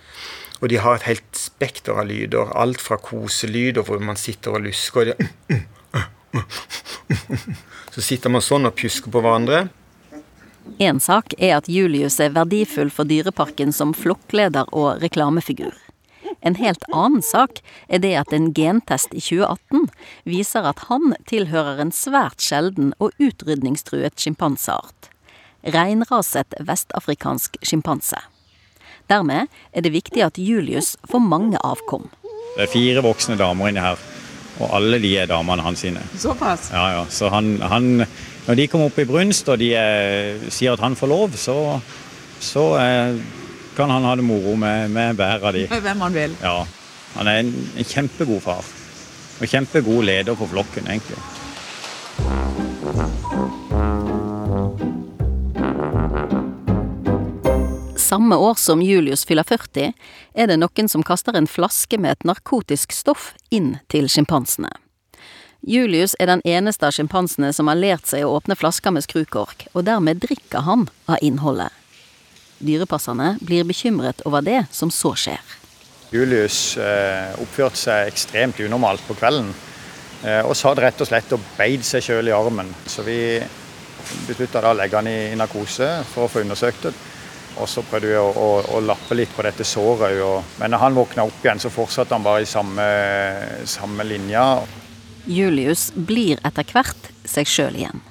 Og 0.60 0.72
de 0.72 0.80
har 0.82 0.98
et 0.98 1.06
helt 1.06 1.38
spekter 1.38 2.00
av 2.02 2.10
lyder. 2.10 2.50
Alt 2.58 2.82
fra 2.82 2.98
koselyder 2.98 3.86
hvor 3.86 4.02
man 4.04 4.18
sitter 4.20 4.58
og 4.58 4.66
lusker. 4.66 5.00
og 5.00 5.18
det- 5.18 5.60
Så 7.94 8.02
sitter 8.06 8.32
man 8.32 8.44
sånn 8.46 8.70
og 8.70 8.76
pjusker 8.80 9.12
på 9.12 9.22
hverandre. 9.24 9.68
En 10.78 11.00
sak 11.02 11.34
er 11.42 11.56
at 11.58 11.70
Julius 11.72 12.20
er 12.22 12.36
verdifull 12.36 12.92
for 12.94 13.10
Dyreparken 13.10 13.74
som 13.74 13.96
flokkleder 13.98 14.70
og 14.76 15.02
reklamefigur. 15.02 15.74
En 16.46 16.56
helt 16.56 16.84
annen 16.94 17.24
sak 17.26 17.60
er 17.90 18.00
det 18.04 18.14
at 18.22 18.34
en 18.36 18.52
gentest 18.56 19.12
i 19.12 19.22
2018 19.24 19.90
viser 20.30 20.68
at 20.70 20.86
han 20.88 21.16
tilhører 21.28 21.82
en 21.84 21.92
svært 21.96 22.44
sjelden 22.44 22.94
og 23.00 23.16
utrydningstruet 23.20 24.16
sjimpanseart. 24.20 25.10
Reinraset 25.68 26.56
vestafrikansk 26.64 27.58
sjimpanse. 27.66 28.22
Dermed 29.12 29.50
er 29.74 29.84
det 29.84 29.92
viktig 29.92 30.24
at 30.24 30.40
Julius 30.40 30.94
får 31.10 31.26
mange 31.26 31.60
avkom. 31.66 32.08
Det 32.56 32.68
er 32.68 32.72
fire 32.72 33.04
voksne 33.04 33.36
damer 33.40 33.72
inni 33.72 33.84
her, 33.84 34.00
og 34.60 34.74
alle 34.76 35.00
de 35.00 35.14
er 35.22 35.30
damene 35.30 35.64
hans 35.64 35.84
sine. 35.86 36.02
Såpass? 36.20 36.70
Ja, 36.74 36.86
ja. 36.98 37.06
Så 37.10 37.30
han, 37.32 37.58
han 37.62 38.06
Når 38.48 38.56
de 38.58 38.68
kommer 38.68 38.90
opp 38.90 38.98
i 39.00 39.06
brunst 39.08 39.50
og 39.52 39.60
de 39.62 39.74
er, 39.78 40.40
sier 40.52 40.74
at 40.74 40.82
han 40.84 40.98
får 40.98 41.12
lov, 41.12 41.36
så, 41.38 41.56
så 42.42 42.66
er, 42.82 43.20
kan 43.78 43.94
han 43.94 44.08
ha 44.08 44.16
det 44.18 44.26
moro 44.26 44.56
med, 44.58 44.90
med 44.92 45.22
av 45.22 45.52
de. 45.54 45.68
Med 45.70 45.86
hvem 45.86 46.06
han 46.08 46.18
vil. 46.18 46.36
Ja. 46.44 46.58
Han 47.16 47.30
er 47.30 47.44
en, 47.44 47.54
en 47.78 47.88
kjempegod 47.88 48.42
far. 48.46 48.66
Og 49.40 49.48
kjempegod 49.48 50.04
leder 50.10 50.36
for 50.36 50.52
flokken, 50.52 50.90
egentlig. 50.90 51.20
Samme 58.10 58.36
år 58.36 58.54
som 58.54 58.82
Julius 58.82 59.26
fyller 59.26 59.44
40, 59.44 59.94
er 60.34 60.48
det 60.50 60.56
noen 60.58 60.88
som 60.90 61.04
kaster 61.06 61.36
en 61.38 61.46
flaske 61.46 61.98
med 62.02 62.16
et 62.16 62.24
narkotisk 62.26 62.94
stoff 62.96 63.36
inn 63.54 63.76
til 63.94 64.08
sjimpansene. 64.10 64.72
Julius 65.62 66.16
er 66.18 66.32
den 66.32 66.42
eneste 66.42 66.88
av 66.88 66.96
sjimpansene 66.96 67.52
som 67.54 67.70
har 67.70 67.78
lært 67.78 68.10
seg 68.10 68.26
å 68.26 68.32
åpne 68.40 68.58
flasker 68.58 68.96
med 68.96 69.06
skrukork, 69.06 69.68
og 69.76 69.86
dermed 69.86 70.24
drikker 70.24 70.66
han 70.66 70.88
av 71.06 71.22
innholdet. 71.22 71.70
Dyrepasserne 72.58 73.36
blir 73.46 73.68
bekymret 73.70 74.26
over 74.26 74.42
det 74.42 74.64
som 74.74 74.90
så 74.90 75.14
skjer. 75.14 75.54
Julius 76.10 76.80
eh, 76.82 77.38
oppførte 77.38 77.78
seg 77.78 78.10
ekstremt 78.10 78.64
unormalt 78.66 79.06
på 79.06 79.20
kvelden. 79.20 79.54
Eh, 80.24 80.42
og 80.42 80.58
satt 80.58 80.82
rett 80.82 81.06
og 81.06 81.12
slett 81.12 81.38
og 81.38 81.46
beit 81.60 81.86
seg 81.86 82.10
sjøl 82.10 82.34
i 82.34 82.34
armen. 82.34 82.74
Så 82.90 83.06
vi 83.06 83.38
beslutta 84.26 84.66
å 84.66 84.74
legge 84.74 84.98
han 84.98 85.14
i 85.14 85.38
narkose 85.38 85.92
for 86.10 86.26
å 86.26 86.34
få 86.34 86.42
undersøkt 86.48 86.90
det. 86.90 86.98
Og 87.60 87.68
så 87.68 87.84
prøvde 87.84 88.12
vi 88.12 88.18
å, 88.20 88.28
å, 88.30 88.50
å 88.78 88.82
lappe 88.84 89.18
litt 89.18 89.32
på 89.36 89.44
dette 89.44 89.66
såret. 89.68 90.20
Og, 90.24 90.44
men 90.62 90.72
når 90.74 90.84
han 90.86 90.98
våkna 90.98 91.26
opp 91.28 91.44
igjen, 91.44 91.60
så 91.60 91.72
fortsatte 91.74 92.16
han 92.16 92.26
bare 92.26 92.46
i 92.46 92.50
samme, 92.50 92.86
samme 93.68 94.06
linja. 94.08 94.46
Julius 95.30 95.90
blir 95.94 96.40
etter 96.48 96.68
hvert 96.72 97.12
seg 97.28 97.50
sjøl 97.50 97.82
igjen. 97.82 98.02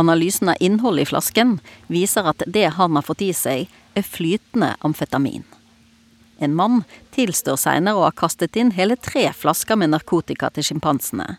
Analysen 0.00 0.48
av 0.48 0.60
innholdet 0.60 1.08
i 1.08 1.10
flasken 1.10 1.58
viser 1.90 2.28
at 2.30 2.42
det 2.46 2.68
han 2.78 2.96
har 2.96 3.06
fått 3.06 3.24
i 3.26 3.32
seg, 3.36 3.68
er 3.98 4.06
flytende 4.06 4.76
amfetamin. 4.86 5.42
En 6.40 6.54
mann 6.56 6.84
tilstår 7.12 7.58
seinere 7.60 7.98
å 7.98 8.06
ha 8.06 8.14
kastet 8.16 8.56
inn 8.56 8.70
hele 8.76 8.96
tre 8.96 9.26
flasker 9.36 9.76
med 9.76 9.92
narkotika 9.92 10.48
til 10.54 10.70
sjimpansene. 10.70 11.36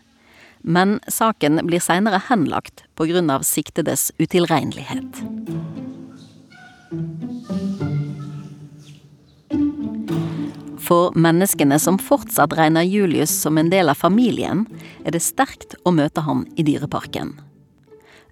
Men 0.62 1.00
saken 1.10 1.64
blir 1.66 1.82
seinere 1.82 2.22
henlagt 2.28 2.84
pga. 2.94 3.42
siktedes 3.42 4.12
utilregnelighet. 4.18 5.81
For 10.82 11.14
menneskene 11.14 11.78
som 11.78 12.00
fortsatt 12.02 12.54
regner 12.58 12.86
Julius 12.86 13.32
som 13.44 13.58
en 13.58 13.70
del 13.70 13.92
av 13.92 14.00
familien, 14.00 14.64
er 15.06 15.14
det 15.14 15.22
sterkt 15.22 15.76
å 15.86 15.94
møte 15.94 16.24
han 16.26 16.44
i 16.58 16.64
dyreparken. 16.66 17.36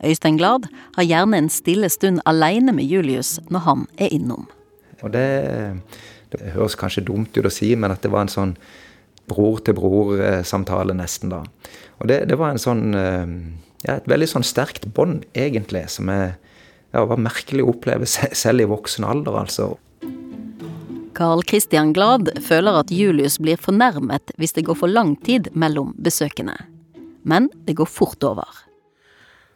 Øystein 0.03 0.39
Glad 0.41 0.67
har 0.97 1.07
gjerne 1.07 1.39
en 1.39 1.51
stille 1.53 1.91
stund 1.93 2.23
aleine 2.29 2.73
med 2.75 2.89
Julius 2.89 3.37
når 3.53 3.67
han 3.67 3.87
er 4.01 4.15
innom. 4.17 4.49
Og 5.05 5.13
det, 5.15 5.27
det 6.33 6.55
høres 6.57 6.79
kanskje 6.81 7.05
dumt 7.07 7.37
ut 7.37 7.47
å 7.47 7.53
si, 7.53 7.75
men 7.77 7.93
at 7.93 8.03
det 8.03 8.13
var 8.13 8.27
en 8.27 8.33
sånn 8.33 8.55
bror-til-bror-samtale 9.31 10.97
nesten 10.97 11.31
da. 11.33 11.45
Og 12.01 12.09
det, 12.11 12.25
det 12.33 12.39
var 12.41 12.55
en 12.55 12.63
sånn 12.63 12.87
ja, 13.85 13.97
et 13.97 14.09
veldig 14.11 14.29
sånn 14.29 14.47
sterkt 14.47 14.89
bånd, 14.97 15.25
egentlig, 15.37 15.87
som 15.93 16.11
er, 16.13 16.35
ja, 16.93 17.05
var 17.05 17.21
merkelig 17.21 17.65
å 17.65 17.75
oppleve 17.75 18.09
selv 18.09 18.65
i 18.65 18.69
voksen 18.69 19.07
alder, 19.09 19.39
altså. 19.45 19.75
Carl 21.21 21.43
Christian 21.45 21.93
Glad 21.93 22.31
føler 22.41 22.79
at 22.81 22.89
Julius 22.89 23.35
blir 23.45 23.59
fornærmet 23.61 24.31
hvis 24.41 24.55
det 24.57 24.63
går 24.65 24.79
for 24.81 24.89
lang 24.89 25.19
tid 25.21 25.51
mellom 25.53 25.91
besøkene. 26.01 26.55
Men 27.29 27.51
det 27.67 27.75
går 27.77 27.91
fort 27.93 28.25
over. 28.25 28.49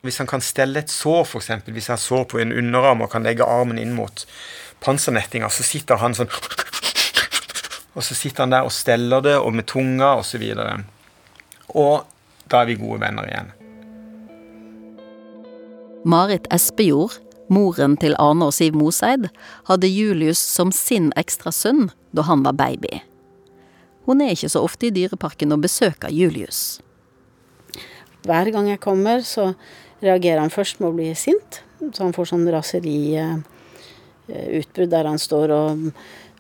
Hvis 0.05 0.21
han 0.21 0.29
kan 0.29 0.45
stelle 0.45 0.83
et 0.85 0.93
sår, 0.93 1.23
f.eks. 1.25 1.49
hvis 1.73 1.89
jeg 1.89 2.03
sår 2.03 2.27
på 2.29 2.43
en 2.43 2.53
underarm 2.53 3.01
og 3.07 3.09
kan 3.15 3.25
legge 3.25 3.49
armen 3.49 3.81
inn 3.81 3.97
mot 3.97 4.27
pansernettinga, 4.85 5.49
så 5.49 5.65
sitter 5.65 6.03
han 6.05 6.13
sånn 6.13 6.29
Og 7.97 8.05
så 8.05 8.13
sitter 8.13 8.45
han 8.45 8.53
der 8.53 8.69
og 8.69 8.75
steller 8.75 9.25
det, 9.25 9.39
og 9.41 9.57
med 9.57 9.65
tunga, 9.71 10.19
osv. 10.21 10.45
Og, 10.45 10.85
og 11.73 12.51
da 12.51 12.61
er 12.61 12.75
vi 12.75 12.81
gode 12.83 13.01
venner 13.07 13.31
igjen. 13.31 13.53
Marit 16.05 16.45
Espejord, 16.53 17.17
moren 17.53 17.97
til 18.01 18.17
Arne 18.21 18.45
og 18.49 18.55
Siv 18.57 18.75
Moseid, 18.79 19.29
hadde 19.69 19.91
Julius 19.91 20.39
som 20.39 20.73
sin 20.73 21.13
ekstra 21.21 21.51
sønn 21.55 21.91
da 22.15 22.23
han 22.29 22.45
var 22.47 22.55
baby. 22.59 22.95
Hun 24.05 24.21
er 24.21 24.31
ikke 24.35 24.53
så 24.53 24.61
ofte 24.65 24.87
i 24.89 24.95
Dyreparken 24.95 25.53
og 25.55 25.63
besøker 25.65 26.11
Julius. 26.13 26.81
Hver 28.25 28.51
gang 28.53 28.69
jeg 28.71 28.81
kommer, 28.81 29.21
så 29.25 29.53
reagerer 30.05 30.41
han 30.41 30.51
først 30.53 30.81
med 30.81 30.89
å 30.91 30.97
bli 30.97 31.15
sint. 31.17 31.63
Så 31.93 32.03
han 32.05 32.13
får 32.17 32.27
sånn 32.31 32.53
raseriutbrudd 32.53 34.91
der 34.93 35.05
han 35.09 35.19
står 35.21 35.49
og, 35.57 35.71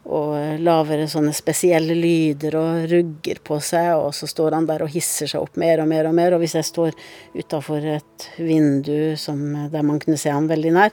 og 0.05 0.61
lager 0.61 1.07
sånne 1.09 1.33
spesielle 1.33 1.95
lyder 1.97 2.57
og 2.61 2.89
rugger 2.91 3.39
på 3.45 3.57
seg, 3.65 3.95
og 3.97 4.11
så 4.17 4.29
står 4.29 4.59
han 4.59 4.67
der 4.69 4.85
og 4.85 4.93
hisser 4.93 5.31
seg 5.31 5.41
opp 5.41 5.57
mer 5.61 5.81
og 5.81 5.89
mer 5.89 6.11
og 6.11 6.17
mer. 6.17 6.37
Og 6.37 6.43
hvis 6.45 6.57
jeg 6.59 6.69
står 6.69 6.97
utafor 7.33 7.87
et 7.95 8.27
vindu 8.37 9.15
som, 9.21 9.41
der 9.73 9.87
man 9.87 10.03
kunne 10.03 10.21
se 10.21 10.33
han 10.33 10.51
veldig 10.51 10.75
nær, 10.77 10.93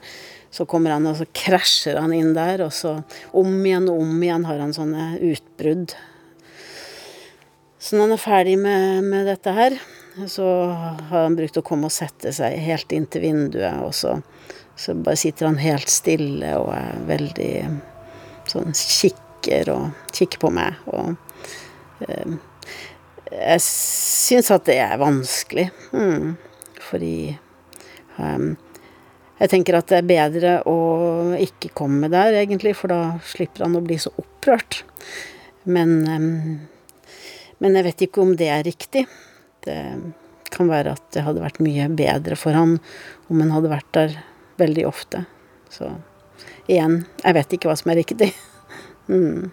så 0.52 0.68
kommer 0.68 0.96
han 0.96 1.08
og 1.08 1.20
så 1.20 1.28
krasjer 1.36 2.00
han 2.00 2.16
inn 2.16 2.32
der, 2.36 2.64
og 2.66 2.72
så 2.76 2.98
om 3.36 3.52
igjen 3.66 3.90
og 3.92 4.00
om 4.04 4.16
igjen 4.24 4.48
har 4.48 4.64
han 4.64 4.74
sånne 4.76 5.12
utbrudd. 5.32 5.96
Så 7.82 7.96
når 7.98 8.08
han 8.08 8.16
er 8.16 8.24
ferdig 8.24 8.58
med, 8.62 9.04
med 9.12 9.28
dette 9.28 9.56
her, 9.56 9.76
så 10.28 10.48
har 10.72 11.24
han 11.26 11.36
brukt 11.40 11.60
å 11.60 11.64
komme 11.66 11.88
og 11.88 11.96
sette 11.96 12.32
seg 12.36 12.60
helt 12.64 12.92
inntil 12.96 13.24
vinduet, 13.28 13.80
og 13.84 13.96
så, 13.96 14.18
så 14.80 14.96
bare 14.96 15.20
sitter 15.20 15.52
han 15.52 15.60
helt 15.60 15.92
stille 15.92 16.56
og 16.60 16.72
er 16.76 17.00
veldig 17.08 17.54
sånn 18.52 18.74
kikker 18.76 19.72
og 19.74 20.16
kikker 20.16 20.42
på 20.42 20.52
meg. 20.54 20.80
Og 20.92 21.16
eh, 22.08 22.36
jeg 23.32 23.64
syns 23.66 24.52
at 24.54 24.68
det 24.68 24.78
er 24.84 25.00
vanskelig, 25.02 25.70
mm, 25.96 26.34
fordi 26.90 27.16
um, 28.18 28.52
jeg 29.42 29.54
tenker 29.54 29.78
at 29.78 29.90
det 29.90 30.02
er 30.02 30.10
bedre 30.10 30.56
å 30.70 30.78
ikke 31.40 31.72
komme 31.78 32.12
der, 32.12 32.36
egentlig, 32.44 32.76
for 32.78 32.92
da 32.92 33.02
slipper 33.26 33.66
han 33.66 33.80
å 33.80 33.84
bli 33.86 33.98
så 34.02 34.12
opprørt. 34.22 34.84
Men, 35.64 35.96
um, 36.06 36.60
men 37.64 37.80
jeg 37.80 37.88
vet 37.88 38.06
ikke 38.08 38.26
om 38.26 38.36
det 38.38 38.52
er 38.52 38.68
riktig. 38.68 39.08
Det 39.64 39.80
kan 40.52 40.68
være 40.68 40.98
at 40.98 41.04
det 41.16 41.24
hadde 41.24 41.44
vært 41.44 41.62
mye 41.64 41.88
bedre 41.96 42.36
for 42.36 42.58
han 42.58 42.76
om 43.32 43.40
han 43.40 43.54
hadde 43.56 43.72
vært 43.72 43.92
der 43.96 44.16
veldig 44.60 44.88
ofte. 44.90 45.24
Så 45.72 45.88
igjen, 46.68 47.02
jeg 47.24 47.38
vet 47.38 47.58
ikke 47.58 47.72
hva 47.72 47.78
som 47.80 47.92
er 47.94 48.02
riktig. 48.02 48.32
Mm. 49.10 49.50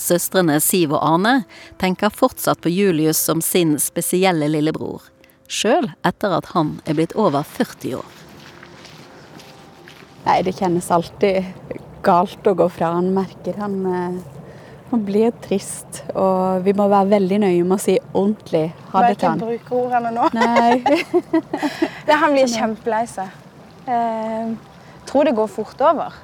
Søstrene 0.00 0.56
Siv 0.64 0.94
og 0.96 1.02
Arne 1.04 1.34
tenker 1.80 2.12
fortsatt 2.14 2.62
på 2.64 2.72
Julius 2.72 3.20
som 3.20 3.42
sin 3.44 3.76
spesielle 3.82 4.48
lillebror, 4.48 5.04
sjøl 5.46 5.90
etter 6.08 6.32
at 6.38 6.52
han 6.54 6.78
er 6.88 6.96
blitt 6.96 7.14
over 7.20 7.44
40 7.44 8.00
år. 8.00 8.18
Nei, 10.24 10.40
det 10.44 10.56
kjennes 10.56 10.88
alltid 10.92 11.44
galt 12.04 12.48
å 12.48 12.56
gå 12.56 12.68
fra. 12.72 12.94
Han 12.96 13.12
merker 13.16 13.56
han 13.60 13.76
han 14.90 15.04
blir 15.06 15.30
trist, 15.38 16.00
og 16.18 16.64
vi 16.66 16.72
må 16.74 16.88
være 16.90 17.12
veldig 17.12 17.36
nøye 17.44 17.62
med 17.62 17.76
å 17.76 17.78
si 17.78 17.92
ordentlig 18.10 18.64
ha 18.90 19.02
det 19.04 19.20
til 19.20 19.28
han. 19.28 19.38
Må 19.38 19.52
jeg 19.52 19.60
ikke 19.60 19.68
bruke 19.68 19.82
ordene 19.84 20.10
nå? 20.16 20.24
Nei. 20.34 20.80
det, 22.08 22.16
han 22.18 22.34
blir 22.34 22.50
kjempelei 22.50 23.04
seg. 23.06 23.36
Eh, 23.86 24.52
tror 25.06 25.24
det 25.24 25.36
går 25.36 25.46
fort 25.46 25.80
over. 25.80 26.16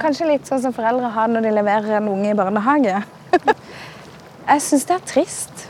Kanskje 0.00 0.26
litt 0.32 0.48
sånn 0.48 0.62
som 0.62 0.74
foreldre 0.74 1.12
har 1.14 1.30
når 1.30 1.46
de 1.46 1.54
leverer 1.54 1.98
en 1.98 2.10
unge 2.10 2.32
i 2.32 2.38
barnehage. 2.38 3.02
jeg 4.50 4.64
syns 4.66 4.88
det 4.90 4.96
er 4.96 5.06
trist. 5.06 5.64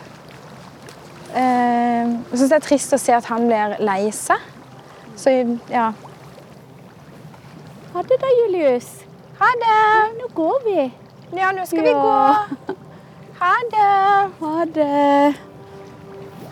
Eh, 1.34 2.08
jeg 2.30 2.38
syns 2.38 2.48
det 2.48 2.58
er 2.58 2.66
trist 2.68 2.96
å 2.96 3.00
se 3.00 3.14
at 3.16 3.28
han 3.28 3.46
blir 3.50 3.76
lei 3.84 4.08
seg. 4.16 4.50
Så 5.20 5.32
ja. 5.70 5.90
Ha 7.94 8.02
det 8.08 8.18
da, 8.22 8.30
Julius. 8.40 8.88
Ha 9.38 9.50
det. 9.60 9.80
Nå 10.18 10.30
går 10.34 10.64
vi. 10.64 10.80
Ja, 11.36 11.52
nå 11.52 11.66
skal 11.66 11.84
ja. 11.84 11.84
vi 11.84 11.92
gå. 11.92 12.74
Ha 13.40 13.54
det. 13.74 13.92
Ha 14.40 14.64
det. 14.74 15.34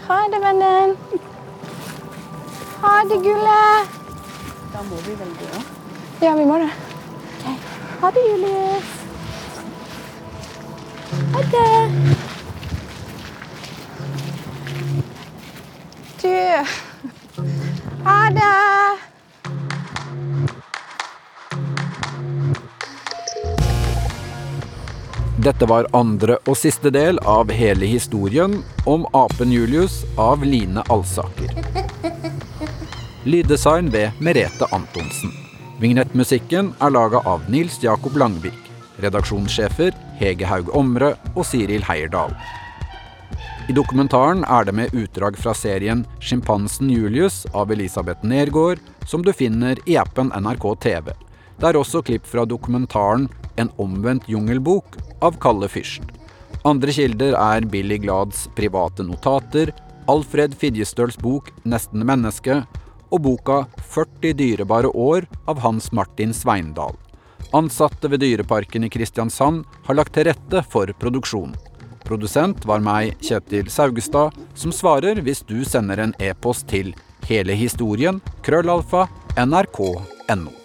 Ha 0.07 0.21
det, 0.33 0.41
vennen. 0.45 0.97
Ha 2.83 2.95
det, 3.09 3.19
gullet. 3.23 4.02
Da 4.73 4.83
må 4.83 4.97
vi 5.05 5.15
vel 5.15 5.29
gå? 5.37 5.63
Ja, 6.21 6.35
vi 6.35 6.45
må 6.49 6.59
det. 6.59 6.71
Okay. 7.41 7.57
Ha 8.01 8.11
det, 8.11 8.21
Julius. 8.31 8.85
Ha 11.33 11.43
det. 11.53 11.91
Du 16.23 16.29
Ha 18.05 18.31
det. 18.31 18.53
Dette 25.43 25.67
var 25.67 25.87
andre 25.93 26.37
og 26.47 26.57
siste 26.57 26.91
del 26.95 27.19
av 27.27 27.51
hele 27.51 27.87
historien 27.91 28.61
om 28.87 29.05
apen 29.13 29.53
Julius 29.53 30.05
av 30.17 30.45
Line 30.47 30.85
Alsaker. 30.89 31.82
Lyddesign 33.25 33.91
ved 33.91 34.11
Merete 34.19 34.67
Antonsen. 34.75 35.31
Vignettmusikken 35.79 36.73
er 36.83 36.91
laga 36.91 37.21
av 37.23 37.45
Nils 37.51 37.77
Jakob 37.79 38.17
Langvik. 38.19 38.57
Redaksjonssjefer 38.99 39.95
Hege 40.19 40.49
Haug 40.51 40.73
Omre 40.75 41.13
og 41.37 41.47
Siril 41.47 41.85
Heierdal. 41.87 42.35
I 43.71 43.77
dokumentaren 43.79 44.43
er 44.43 44.67
det 44.67 44.75
med 44.75 44.91
utdrag 44.91 45.39
fra 45.39 45.55
serien 45.55 46.03
'Sjimpansen 46.19 46.91
Julius' 46.91 47.47
av 47.55 47.71
Elisabeth 47.71 48.27
Nergård, 48.27 48.83
som 49.07 49.23
du 49.23 49.31
finner 49.33 49.79
i 49.87 49.97
appen 50.03 50.35
NRK 50.35 50.67
TV. 50.83 51.15
Det 51.61 51.71
er 51.71 51.79
også 51.79 52.03
klipp 52.03 52.27
fra 52.27 52.43
dokumentaren 52.45 53.29
'En 53.57 53.71
omvendt 53.79 54.27
jungelbok' 54.27 54.99
av 55.23 55.39
Kalle 55.39 55.69
Fyrst. 55.69 56.03
Andre 56.65 56.91
kilder 56.91 57.39
er 57.39 57.61
Billy 57.61 57.99
Glads 57.99 58.49
private 58.57 59.07
notater, 59.07 59.71
Alfred 60.09 60.55
Fidjestøls 60.55 61.17
bok 61.17 61.53
'Nesten 61.65 62.03
menneske' 62.03 62.67
og 63.13 63.25
boka 63.27 63.59
40 63.95 64.33
dyrebare 64.41 64.89
år 64.89 65.29
av 65.47 65.61
Hans 65.63 65.91
Martin 65.93 66.33
Sveindal. 66.35 66.97
Ansatte 67.53 68.09
ved 68.09 68.23
Dyreparken 68.25 68.85
i 68.85 68.89
Kristiansand 68.89 69.67
har 69.85 69.99
lagt 69.99 70.15
til 70.17 70.31
rette 70.31 70.63
for 70.73 70.89
produksjon. 70.99 71.53
Produsent 72.03 72.65
var 72.67 72.81
meg, 72.83 73.13
Kjetil 73.23 73.69
Saugestad, 73.71 74.33
som 74.59 74.73
svarer 74.73 75.21
hvis 75.23 75.45
du 75.47 75.61
sender 75.69 76.01
en 76.03 76.17
e-post 76.19 76.67
til 76.73 76.95
hele 77.29 77.55
historien 77.57 78.19
krøllalfa 78.43 79.07
nrk.no. 79.39 80.57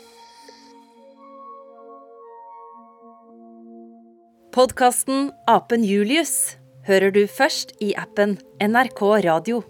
Podkasten 4.58 5.30
Apen 5.46 5.84
Julius 5.86 6.58
hører 6.88 7.12
du 7.14 7.28
først 7.30 7.76
i 7.84 7.92
appen 8.00 8.40
NRK 8.64 9.04
Radio. 9.28 9.62